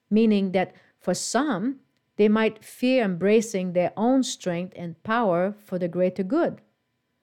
meaning 0.10 0.52
that 0.52 0.76
for 1.00 1.14
some, 1.14 1.80
they 2.18 2.28
might 2.28 2.64
fear 2.64 3.04
embracing 3.04 3.74
their 3.74 3.94
own 3.96 4.24
strength 4.24 4.74
and 4.76 5.02
power 5.04 5.56
for 5.66 5.80
the 5.80 5.88
greater 5.88 6.24
good. 6.24 6.62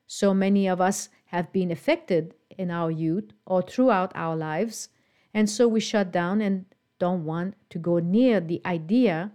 So 0.07 0.33
many 0.33 0.69
of 0.69 0.81
us 0.81 1.09
have 1.27 1.53
been 1.53 1.71
affected 1.71 2.35
in 2.57 2.71
our 2.71 2.91
youth 2.91 3.33
or 3.45 3.63
throughout 3.63 4.13
our 4.15 4.37
lives, 4.37 4.89
and 5.35 5.51
so 5.51 5.69
we 5.69 5.81
shut 5.81 6.13
down 6.13 6.41
and 6.41 6.65
don't 6.99 7.25
want 7.25 7.55
to 7.71 7.79
go 7.79 7.99
near 7.99 8.41
the 8.41 8.63
idea 8.65 9.33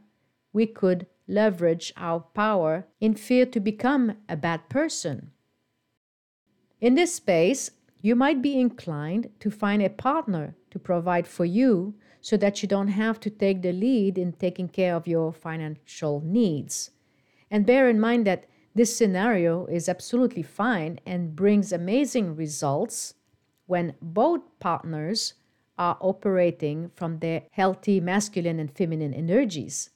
we 0.52 0.66
could 0.66 1.06
leverage 1.28 1.94
our 1.96 2.20
power 2.20 2.88
in 3.00 3.14
fear 3.14 3.46
to 3.46 3.60
become 3.60 4.18
a 4.28 4.36
bad 4.36 4.68
person. 4.68 5.32
In 6.82 6.96
this 6.96 7.13
space, 7.13 7.70
you 8.02 8.15
might 8.15 8.41
be 8.41 8.60
inclined 8.60 9.30
to 9.39 9.52
find 9.52 9.84
a 9.84 9.89
partner 9.89 10.56
to 10.72 10.80
provide 10.80 11.28
for 11.28 11.46
you 11.46 11.94
so 12.22 12.38
that 12.38 12.62
you 12.62 12.67
don't 12.67 12.88
have 12.88 13.20
to 13.20 13.30
take 13.30 13.62
the 13.62 13.72
lead 13.72 14.17
in 14.17 14.34
taking 14.34 14.67
care 14.67 14.96
of 14.96 15.08
your 15.08 15.32
financial 15.32 16.22
needs. 16.26 16.89
And 17.52 17.67
bear 17.67 17.88
in 17.88 18.00
mind 18.00 18.26
that 18.26 18.46
this 18.74 18.96
scenario 18.98 19.67
is 19.67 19.88
absolutely 19.88 20.41
fine 20.41 21.00
and 21.06 21.36
brings 21.36 21.72
amazing 21.72 22.36
results 22.36 23.13
when 23.67 23.94
both 24.02 24.41
partners 24.60 25.36
are 25.78 25.98
operating 26.02 26.89
from 26.96 27.20
their 27.20 27.44
healthy 27.52 28.00
masculine 28.00 28.60
and 28.60 28.76
feminine 28.76 29.13
energies. 29.13 29.91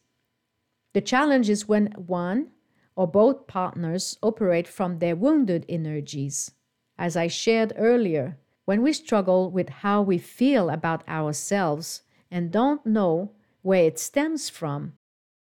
The 0.94 1.02
challenge 1.02 1.50
is 1.50 1.68
when 1.68 1.88
one 1.96 2.52
or 2.96 3.08
both 3.08 3.48
partners 3.48 4.18
operate 4.22 4.68
from 4.68 5.00
their 5.00 5.16
wounded 5.16 5.66
energies. 5.68 6.52
As 6.98 7.18
I 7.18 7.28
shared 7.28 7.74
earlier, 7.78 8.38
when 8.66 8.82
we 8.82 8.94
struggle 8.94 9.52
with 9.52 9.70
how 9.70 10.02
we 10.02 10.18
feel 10.18 10.70
about 10.70 11.08
ourselves 11.08 12.02
and 12.32 12.52
don't 12.52 12.86
know 12.86 13.32
where 13.62 13.84
it 13.84 14.00
stems 14.00 14.50
from, 14.50 14.94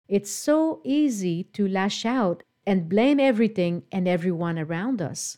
it's 0.07 0.31
so 0.31 0.81
easy 0.83 1.43
to 1.53 1.67
lash 1.67 2.05
out 2.05 2.43
and 2.65 2.89
blame 2.89 3.19
everything 3.19 3.83
and 3.91 4.07
everyone 4.07 4.59
around 4.59 5.01
us. 5.01 5.37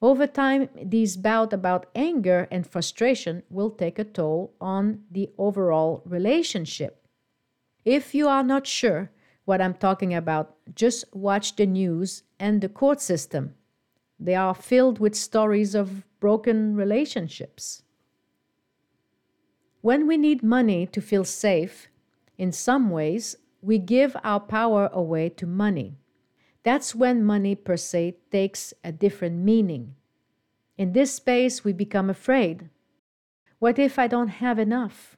Over 0.00 0.26
time, 0.26 0.68
these 0.82 1.16
bouts 1.16 1.54
about 1.54 1.86
anger 1.94 2.48
and 2.50 2.66
frustration 2.66 3.42
will 3.48 3.70
take 3.70 3.98
a 3.98 4.04
toll 4.04 4.52
on 4.60 5.04
the 5.10 5.30
overall 5.38 6.02
relationship. 6.04 7.06
If 7.84 8.14
you 8.14 8.28
are 8.28 8.42
not 8.42 8.66
sure 8.66 9.10
what 9.44 9.60
I'm 9.60 9.74
talking 9.74 10.14
about, 10.14 10.56
just 10.74 11.04
watch 11.14 11.56
the 11.56 11.66
news 11.66 12.22
and 12.38 12.60
the 12.60 12.68
court 12.68 13.00
system. 13.00 13.54
They 14.24 14.36
are 14.36 14.54
filled 14.54 15.00
with 15.00 15.16
stories 15.16 15.74
of 15.74 16.04
broken 16.20 16.76
relationships. 16.76 17.82
When 19.80 20.06
we 20.06 20.16
need 20.16 20.44
money 20.44 20.86
to 20.86 21.00
feel 21.00 21.24
safe, 21.24 21.88
in 22.38 22.52
some 22.52 22.90
ways, 22.90 23.34
we 23.60 23.78
give 23.78 24.16
our 24.22 24.38
power 24.38 24.88
away 24.92 25.28
to 25.30 25.46
money. 25.46 25.98
That's 26.62 26.94
when 26.94 27.24
money 27.24 27.56
per 27.56 27.76
se 27.76 28.14
takes 28.30 28.72
a 28.84 28.92
different 28.92 29.38
meaning. 29.38 29.96
In 30.78 30.92
this 30.92 31.12
space, 31.14 31.64
we 31.64 31.72
become 31.72 32.08
afraid. 32.08 32.70
What 33.58 33.76
if 33.76 33.98
I 33.98 34.06
don't 34.06 34.38
have 34.38 34.60
enough? 34.60 35.16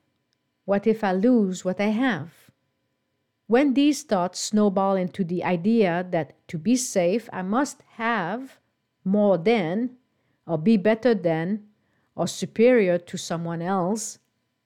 What 0.64 0.86
if 0.86 1.04
I 1.04 1.12
lose 1.12 1.62
what 1.62 1.78
I 1.78 1.88
have? 1.88 2.50
When 3.48 3.74
these 3.74 4.02
thoughts 4.02 4.40
snowball 4.40 4.96
into 4.96 5.24
the 5.24 5.44
idea 5.44 6.06
that 6.10 6.48
to 6.48 6.56
be 6.56 6.74
safe, 6.74 7.28
I 7.34 7.42
must 7.42 7.82
have 7.96 8.58
more 9.04 9.38
than, 9.38 9.90
or 10.46 10.58
be 10.58 10.76
better 10.76 11.14
than, 11.14 11.64
or 12.16 12.26
superior 12.26 12.98
to 12.98 13.16
someone 13.16 13.62
else, 13.62 14.18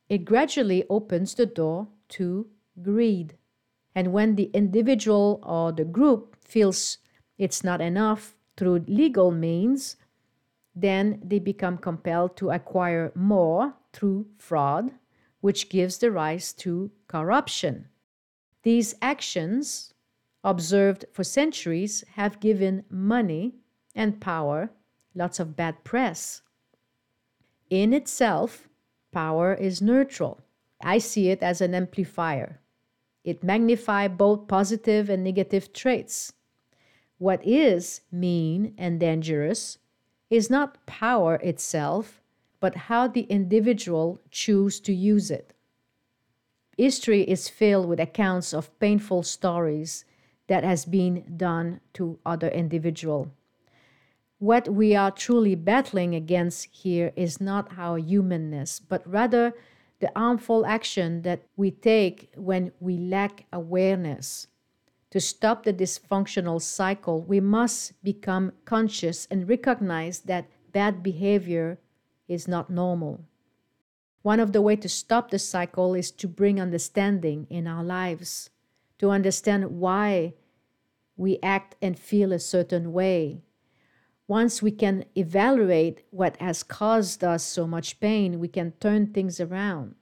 it 0.09 0.25
gradually 0.25 0.85
opens 0.89 1.35
the 1.35 1.47
door 1.47 1.89
to 2.09 2.47
greed. 2.83 3.37
And 3.95 4.13
when 4.13 4.37
the 4.37 4.51
individual 4.55 5.41
or 5.43 5.73
the 5.73 5.85
group 5.85 6.37
feels 6.45 6.99
it's 7.37 7.65
not 7.65 7.81
enough 7.81 8.37
through 8.57 8.85
legal 8.87 9.31
means, 9.31 9.97
then 10.75 11.21
they 11.25 11.39
become 11.39 11.79
compelled 11.79 12.37
to 12.37 12.51
acquire 12.51 13.13
more 13.15 13.75
through 13.93 14.27
fraud, 14.39 14.93
which 15.41 15.69
gives 15.69 15.99
the 15.99 16.11
rise 16.11 16.53
to 16.53 16.91
corruption. 17.09 17.89
These 18.63 18.95
actions, 19.01 19.95
observed 20.45 21.05
for 21.13 21.25
centuries, 21.25 22.05
have 22.15 22.41
given 22.41 22.85
money 22.91 23.55
and 23.95 24.21
power 24.21 24.71
lots 25.15 25.41
of 25.41 25.57
bad 25.57 25.85
press. 25.85 26.43
In 27.69 27.93
itself, 27.93 28.69
power 29.13 29.53
is 29.53 29.83
neutral. 29.83 30.41
I 30.83 30.99
see 30.99 31.29
it 31.29 31.43
as 31.43 31.61
an 31.61 31.75
amplifier. 31.75 32.61
It 33.25 33.43
magnifies 33.43 34.13
both 34.17 34.49
positive 34.49 35.11
and 35.11 35.25
negative 35.25 35.73
traits. 35.73 36.33
What 37.19 37.45
is 37.45 38.03
mean 38.13 38.75
and 38.79 39.01
dangerous 39.01 39.79
is 40.31 40.49
not 40.49 40.87
power 40.87 41.35
itself, 41.37 42.23
but 42.61 42.89
how 42.89 43.09
the 43.09 43.23
individual 43.23 44.21
choose 44.31 44.79
to 44.81 44.95
use 44.95 45.31
it. 45.31 45.53
History 46.77 47.23
is 47.23 47.49
filled 47.49 47.89
with 47.89 47.99
accounts 47.99 48.55
of 48.55 48.79
painful 48.79 49.25
stories 49.25 50.05
that 50.47 50.63
has 50.63 50.85
been 50.85 51.25
done 51.37 51.81
to 51.95 52.19
other 52.25 52.49
individual. 52.49 53.33
What 54.39 54.69
we 54.69 54.95
are 54.95 55.11
truly 55.11 55.57
battling 55.57 56.15
against 56.15 56.69
here 56.71 57.13
is 57.17 57.41
not 57.41 57.73
our 57.77 57.99
humanness, 57.99 58.79
but 58.79 59.05
rather 59.05 59.53
the 59.99 60.13
harmful 60.15 60.65
action 60.65 61.23
that 61.23 61.43
we 61.57 61.73
take 61.73 62.31
when 62.37 62.71
we 62.79 62.97
lack 62.99 63.47
awareness. 63.53 64.47
To 65.11 65.21
stop 65.21 65.65
the 65.65 65.73
dysfunctional 65.73 66.63
cycle, 66.63 67.21
we 67.21 67.41
must 67.41 68.01
become 68.05 68.53
conscious 68.65 69.27
and 69.29 69.49
recognize 69.49 70.21
that 70.21 70.49
bad 70.71 71.03
behavior 71.03 71.79
is 72.29 72.47
not 72.47 72.71
normal. 72.71 73.25
One 74.23 74.39
of 74.39 74.53
the 74.53 74.63
ways 74.63 74.81
to 74.81 74.89
stop 74.89 75.31
the 75.31 75.39
cycle 75.41 75.95
is 75.95 76.13
to 76.13 76.29
bring 76.29 76.61
understanding 76.61 77.49
in 77.51 77.67
our 77.67 77.83
lives, 77.83 78.51
to 78.99 79.11
understand 79.11 79.81
why 79.81 80.35
we 81.17 81.41
act 81.43 81.75
and 81.83 81.99
feel 81.99 82.33
a 82.33 82.39
certain 82.39 82.93
way. 82.93 83.43
Once 84.29 84.63
we 84.63 84.71
can 84.71 85.07
evaluate 85.17 86.03
what 86.11 86.37
has 86.37 86.63
caused 86.63 87.25
us 87.25 87.43
so 87.43 87.67
much 87.67 87.99
pain, 87.99 88.39
we 88.39 88.47
can 88.47 88.73
turn 88.73 89.07
things 89.07 89.41
around. 89.41 89.95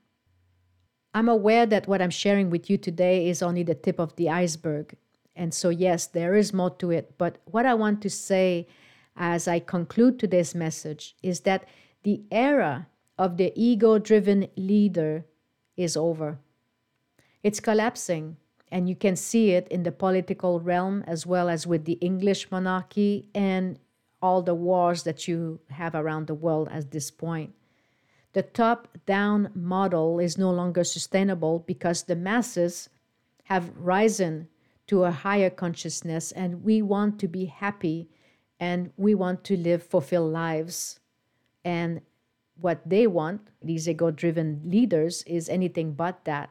I'm 1.13 1.29
aware 1.29 1.65
that 1.65 1.87
what 1.87 2.01
I'm 2.01 2.09
sharing 2.09 2.49
with 2.49 2.69
you 2.69 2.77
today 2.77 3.29
is 3.29 3.41
only 3.41 3.63
the 3.63 3.73
tip 3.73 3.99
of 3.99 4.15
the 4.17 4.29
iceberg. 4.29 4.97
And 5.33 5.53
so, 5.53 5.69
yes, 5.69 6.07
there 6.07 6.35
is 6.35 6.53
more 6.53 6.71
to 6.75 6.91
it. 6.91 7.17
But 7.17 7.37
what 7.45 7.65
I 7.65 7.73
want 7.73 8.01
to 8.01 8.09
say 8.09 8.67
as 9.15 9.47
I 9.47 9.59
conclude 9.59 10.19
today's 10.19 10.53
message 10.53 11.15
is 11.23 11.39
that 11.41 11.63
the 12.03 12.21
era 12.29 12.87
of 13.17 13.37
the 13.37 13.53
ego 13.55 13.97
driven 13.97 14.47
leader 14.57 15.25
is 15.77 15.95
over. 15.95 16.37
It's 17.43 17.61
collapsing, 17.61 18.35
and 18.71 18.89
you 18.89 18.95
can 18.95 19.15
see 19.15 19.51
it 19.51 19.67
in 19.69 19.83
the 19.83 19.91
political 19.91 20.59
realm 20.59 21.03
as 21.07 21.25
well 21.25 21.47
as 21.47 21.65
with 21.65 21.85
the 21.85 21.93
English 21.93 22.51
monarchy 22.51 23.29
and 23.33 23.79
all 24.21 24.41
the 24.41 24.55
wars 24.55 25.03
that 25.03 25.27
you 25.27 25.59
have 25.69 25.95
around 25.95 26.27
the 26.27 26.33
world 26.33 26.67
at 26.71 26.91
this 26.91 27.11
point. 27.11 27.53
The 28.33 28.43
top 28.43 28.87
down 29.05 29.49
model 29.53 30.19
is 30.19 30.37
no 30.37 30.51
longer 30.51 30.83
sustainable 30.83 31.59
because 31.59 32.03
the 32.03 32.15
masses 32.15 32.89
have 33.45 33.71
risen 33.75 34.47
to 34.87 35.03
a 35.03 35.11
higher 35.11 35.49
consciousness 35.49 36.31
and 36.31 36.63
we 36.63 36.81
want 36.81 37.19
to 37.19 37.27
be 37.27 37.45
happy 37.45 38.09
and 38.59 38.91
we 38.97 39.13
want 39.13 39.43
to 39.45 39.57
live 39.57 39.83
fulfilled 39.83 40.33
lives. 40.33 40.99
And 41.63 42.01
what 42.59 42.81
they 42.87 43.07
want, 43.07 43.49
these 43.61 43.87
ego 43.87 44.11
driven 44.11 44.61
leaders, 44.65 45.23
is 45.23 45.49
anything 45.49 45.93
but 45.93 46.25
that. 46.25 46.49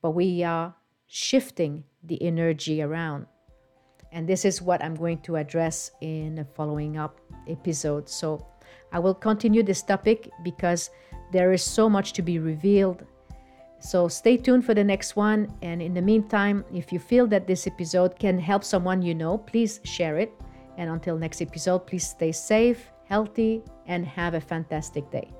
But 0.00 0.12
we 0.12 0.42
are 0.42 0.74
shifting 1.06 1.84
the 2.02 2.22
energy 2.22 2.80
around. 2.80 3.26
And 4.16 4.26
this 4.26 4.46
is 4.46 4.62
what 4.62 4.82
I'm 4.82 4.94
going 4.94 5.18
to 5.28 5.36
address 5.36 5.90
in 6.00 6.36
the 6.36 6.46
following 6.56 6.96
up 6.96 7.20
episode. 7.46 8.08
So 8.08 8.46
I 8.90 8.98
will 8.98 9.12
continue 9.12 9.62
this 9.62 9.82
topic 9.82 10.30
because 10.42 10.88
there 11.32 11.52
is 11.52 11.62
so 11.62 11.90
much 11.90 12.14
to 12.14 12.22
be 12.22 12.38
revealed. 12.38 13.04
So 13.78 14.08
stay 14.08 14.38
tuned 14.38 14.64
for 14.64 14.72
the 14.72 14.82
next 14.82 15.16
one. 15.16 15.52
And 15.60 15.82
in 15.82 15.92
the 15.92 16.00
meantime, 16.00 16.64
if 16.72 16.94
you 16.94 16.98
feel 16.98 17.26
that 17.26 17.46
this 17.46 17.66
episode 17.66 18.18
can 18.18 18.38
help 18.38 18.64
someone 18.64 19.02
you 19.02 19.14
know, 19.14 19.36
please 19.36 19.80
share 19.84 20.16
it. 20.16 20.32
And 20.78 20.88
until 20.88 21.18
next 21.18 21.42
episode, 21.42 21.80
please 21.80 22.08
stay 22.08 22.32
safe, 22.32 22.90
healthy, 23.04 23.62
and 23.84 24.06
have 24.06 24.32
a 24.32 24.40
fantastic 24.40 25.10
day. 25.10 25.30